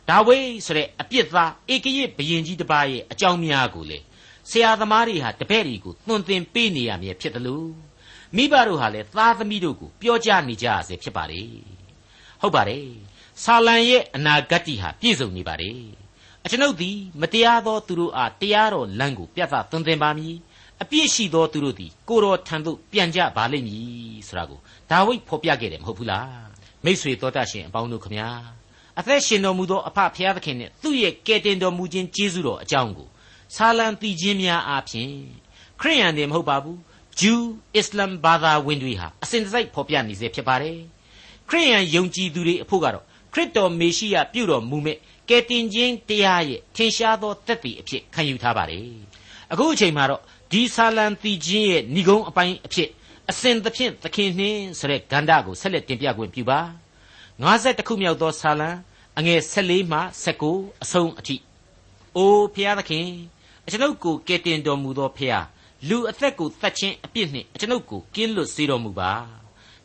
[0.09, 3.99] ဒါဝိဆိုတဲ့အပြစ်သားဧကရစ်ဘယင်ကြီးတစ်ပါးရဲ့အကြောင်းများကိုလေ
[4.49, 7.69] ဆရာသမားတွေဟာတပည့်တွေကိုသွန်သင်ပေးနေရမည်ဖြစ်တယ်လို့
[8.35, 11.49] မိဘတို့ဟာလည်းသားသမီးတို့ကိုပြောကြနေကြရစေဖြစ်ပါတယ်
[12.41, 12.85] ဟုတ်ပါတယ်
[13.43, 15.79] ဆာလံရဲ့အနာဂတ်ဟာပြည့်စုံနေပါတယ်
[16.43, 20.35] အကျွန်ုပ်သည်မတရားသောသူတို့အားတရားတော်လမ်းကိုပြသသွန်သင်ပါမည်
[20.83, 24.59] အပြစ်ရှိသောသူတို့သည်ကိုတော်ထံသို့ပြန်ကြပါလိမ့်မည်ဆိုတာကို
[24.91, 26.45] ဒါဝိဒ်ဖော်ပြခဲ့တယ်မဟုတ်ဘူးလား
[26.85, 28.29] မိษွေတော်တတ်ရှင်အပေါင်းတို့ခမညာ
[28.99, 33.07] အသက်ရှင်တော်မူသောအဖဖျားသခင်နဲ့သူ့ရဲ့ကယ်တင်တော်မူခြင်းကျေးဇူးတော်အကြောင်းကို
[33.55, 35.13] ဆာလံတီခြင်းများအားဖြင့်
[35.81, 36.79] ခရိယန်တွေမဟုတ်ပါဘူး
[37.19, 40.77] ဂျူးအစ္စလမ်ဘာသာဝင်တွေဟာအစဉ်တစိုက်ဖော်ပြနေစေဖြစ်ပါတယ်
[41.49, 44.97] ခရိယန်ယုံကြည်သူတွေအဖို့ကတော့ခရစ်တော်မေရှိယပြုတော်မူမဲ့
[45.29, 48.87] ကယ်တင်ခြင်းတရားရဲ့ထင်ရှားသောသက်သေအဖြစ်ခံယူထားပါတယ်
[49.51, 52.89] အခုအချိန်မှာတော့ ဒီဆာလံတီချင်းရဲ့ဏိဂုံးအပိုင်းအဖြစ်
[53.29, 56.59] အစဉ်သဖြင့်သခင်နှင်းဆိုတဲ့ဂန္ဓာကိုဆက်လက်တင်ပြခွင့်ပြုပါ
[57.43, 58.69] 50ခုမြောက်သောဆာလံ
[59.17, 59.99] အငယ်14မှ
[60.41, 61.35] 19အဆုံးအထိ
[62.15, 63.07] အိုဖျားသခင်
[63.65, 65.45] အကျွန်ုပ်ကိုကယ်တင်တော်မူသောဖျား
[65.89, 69.11] လူအသက်ကိုသတ်ခြင်းအပြစ်နှင့်အကျွန်ုပ်ကိုကင်းလွတ်စေတော်မူပါ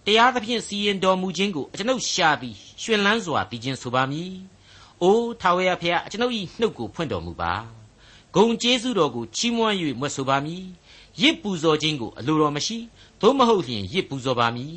[0.04, 4.32] တရားသဖြင့်စီရင်တော်မူခြင်းကိုအကျွန်ုပ်ရှာသည်ရှင်လန်းစွာတည်ခြင်းဆိုပါမည်
[5.02, 7.79] အိုထာဝရဖျားအကျွန်ုပ်၏နှုတ်ကိုဖွင့်တော်မူပါ
[8.36, 10.64] ဂုံကျေးဇူးတော်ကိုချီးမွမ်း၍မွတ်ဆိုပါမည်
[11.20, 12.78] ရစ်ပူဇော်ခြင်းကိုအလိုတော်မရှိ
[13.20, 14.76] သို့မဟုတ်လျှင်ရစ်ပူဇော်ပါမည်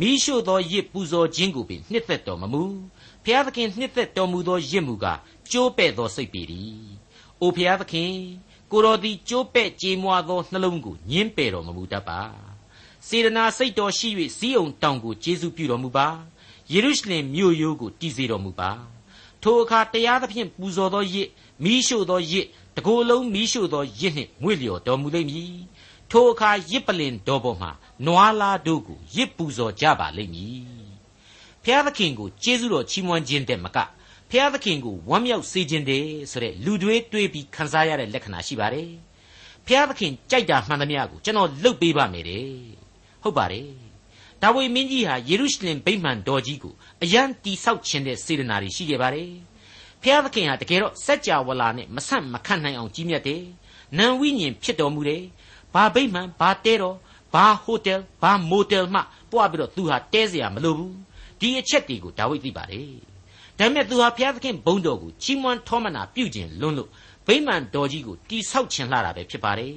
[0.00, 2.62] မိရှုသောရစ်ပူဇော်ခြင်းကိုပင်နှစ်သက်တော်မမူ
[3.24, 5.06] ဖျားသခင်နှစ်သက်တော်မူသောရစ်မူက
[5.50, 6.42] ကြိုးပဲ့သောစိတ်ပေ၏
[7.40, 8.12] အိုဖျားသခင်
[8.70, 12.20] ကိုတော်သည်ကြိုးပဲ့ကြေမွာသောနှလုံးကိုညင်းပယ်တော်မမူတတ်ပါ
[13.08, 16.08] စေတနာစိတ်တော်ရှိ၍ဇီးအောင်တောင်ကိုကျေးဇူးပြုတော်မူပါ
[16.72, 18.70] ယေရုရှလင်မြို့ရိုးကိုတည်စေတော်မူပါ
[19.42, 21.28] ထိုအခါတရားသဖြင့်ပူဇော်သောရစ်
[21.64, 25.54] မိရှုသောရစ် တကိုယ်လုံးမိရှုသောရစ်နှင့်မွေ့လျော်တော်မူလိမ့်မည်
[26.10, 27.70] ထိုအခါရစ်ပလင်တော်ပေါ်မှာ
[28.06, 30.64] နွားလားတို့ကိုရစ်ပူဇော်ကြပါလိမ့်မည်
[31.64, 33.78] ဖျားသခင်ကိုကျေးဇူးတော်ချီးမွမ်းခြင်းတဲ့မက
[34.30, 38.90] ဖျားသခင်ကိုဝမ်းမြောက်စေခြင်းတဲ့ဆိုတဲ့လူတွေတွေးပြီးခံစားရတဲ့လက္ခဏာရှိပါတယ်
[39.66, 42.46] ဖျားသခင်ကြိုက်တာမှန်သမျှကိုကျွန်တော်လုပ်ပေးပါမယ်တဲ့
[43.22, 43.68] ဟုတ်ပါတယ်
[44.42, 49.30] ဒါဝိမင်းကြီးဟာယေရုရှလင်ဗိမာန်တော်ကြီးကိုအရန်တိဆောက်ခြင်းတဲ့စေတနာတွေရှိခဲ့ပါတယ်
[50.03, 53.43] ဖျားသခင်ဟာတကယ်တော့စัจ java လာနဲ့မဆန့်မခန့်နိုင်အောင်ကြီးမြတ်တယ်
[53.97, 55.23] နံဝိညာဉ်ဖြစ်တော်မူတယ်
[55.73, 56.97] ဘာဗိမာန်ဘာတဲတော်
[57.33, 59.01] ဘာဟိုတယ်ဘာမိုတယ်မှ
[59.31, 60.95] ပွားပြီးတော့သူဟာတဲเสียမလိုဘူး
[61.39, 62.91] ဒီအချက်တွေကိုဒါဝိဒ်သိပါတယ်
[63.57, 66.89] ဒါပေမဲ့သူဟာဘုရားသခင်ဘုန်းတော်ကိုချီးမွမ်းထောမနာပြုခြင်းလွန်းလို့
[67.27, 69.73] ဗိမာန်တော်ကြီးကိုတိဆောက်ခြင်းလာတာပဲဖြစ်ပါတယ်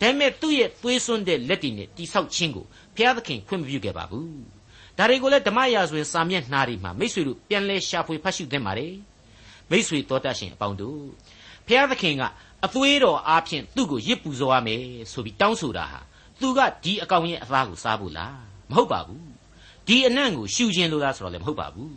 [0.00, 4.38] ဒါပေမဲ့သူ့ရဲ့သွေးစွန်းတဲ့လက်တည်နဲ့တိဆောက်ခြင်းကိုဘုရားသခင်ခွင့်မပြုခဲ့ပါဘူး
[4.98, 8.92] ဒါတွေကိုလည်းဓမ္မရာဇဝင်စာမျက်နှာတွေမှာမိษွေတို့ပြန်လဲရှာဖွေဖတ်ရှုသင့်ပါတယ်
[9.71, 11.01] မိษွေတော်တတ်ရှင်အပေါင်းတို့
[11.67, 12.23] ဘုရားသခင်က
[12.65, 15.99] အသွေးတော်အားဖြင့်သူ့ကိုရစ်ပူဇော်ရမယ်ဆိုပြီးတောင်းဆိုတာဟာ
[16.39, 18.37] သူကဒီအကောင်ရဲ့အသားကိုစားဖို့လား
[18.71, 19.29] မဟုတ်ပါဘူး
[19.87, 21.95] ဒီအနံ့ကိုရှူခြင်းလို့လားဆိုတော့လည်းမဟုတ်ပါဘူး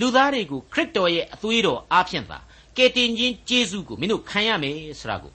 [0.00, 2.38] လူသားတွေကိုခရစ်တော်ရဲ့အသွေးတော်အားဖြင့်သာ
[2.76, 5.32] ကယ်တင်ခြင်းကျေးဇူးကိုမင်းတို့ခံရမယ်ဆိုတာကို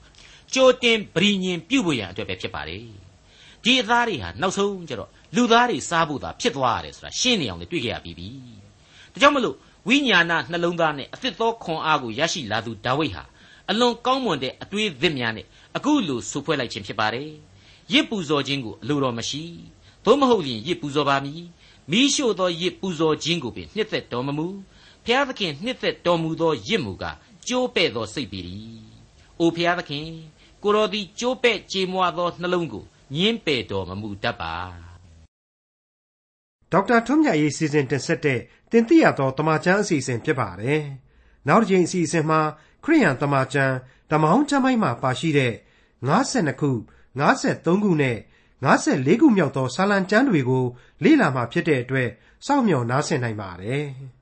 [0.54, 2.84] ကြိုတင်ဗြိညင်ပြုဖို့ရန်အတွက်ပဲဖြစ်ပါတယ်
[3.64, 8.28] ဒီအသားတွေဟာနောက်ဆုံးကျတော့လူသားတွေစားဖို့သာဖြစ်သွားရတယ်ဆိုတာရှင်းနေအောင်လည်းတွေ့ကြရပြီးပြီ
[9.12, 9.56] ဒါကြောင့်မလို့
[9.88, 13.22] ဝိညာဏနှလုံးသားနဲ့အသစ်သောခွန်အားကိုရရှိလာသူဒါဝိဒ်ဟာ
[13.70, 17.30] အလွန်ကောင်းမွန်တဲ့အတွေးသစ်များနဲ့အခုလိုဆူဖွဲ့လိုက်ခြင်းဖြစ်ပါတယ်
[17.92, 19.42] ရစ်ပူဇော်ခြင်းကိုအလိုတော်မရှိ
[20.04, 21.42] သို့မဟုတ်ရင်ရစ်ပူဇော်ပါမည်
[21.90, 24.46] မိရှို့သောရစ်ပူဇော်ခြင်းကိုပင်နှစ်သက်တော်မမူ
[25.04, 27.04] ဖျားသခင်နှစ်သက်တော်မူသောရစ်မူက
[27.48, 28.40] ကြိုးပဲ့သောစိတ်ပေ၏
[29.40, 30.08] အိုဖျားသခင်
[30.62, 34.54] ကိုတော်သည်ကြိုးပဲ့ကြေမွာသောနှလုံးကိုညင်းပယ်တော်မမူတတ်ပါ
[36.72, 40.82] ဒေါက်တာထွန်းမြတ်ရေးစီစဉ်တင်ဆက်တဲ့တင်ပြရသောတမချန်းအစီအစဉ်ဖြစ်ပါတယ်
[41.48, 42.40] နောက်တစ်ချိန်အစီအစဉ်မှာ
[42.84, 43.74] ခရိယန်တမန်ကျမ်း
[44.10, 45.52] ဓမ္မဟောင်းကျမ်းပိုင်းမှာပါရှိတဲ့
[46.08, 46.70] 52ခု
[47.20, 48.18] 53ခုနဲ့
[48.64, 50.64] 54ခုမြောက်သောစာလံကျမ်းတွေကို
[51.04, 52.08] လေ့လာမှဖြစ်တဲ့အတွက်
[52.46, 53.86] စောင့်မျှော်နားဆင်နိုင်ပါတယ်။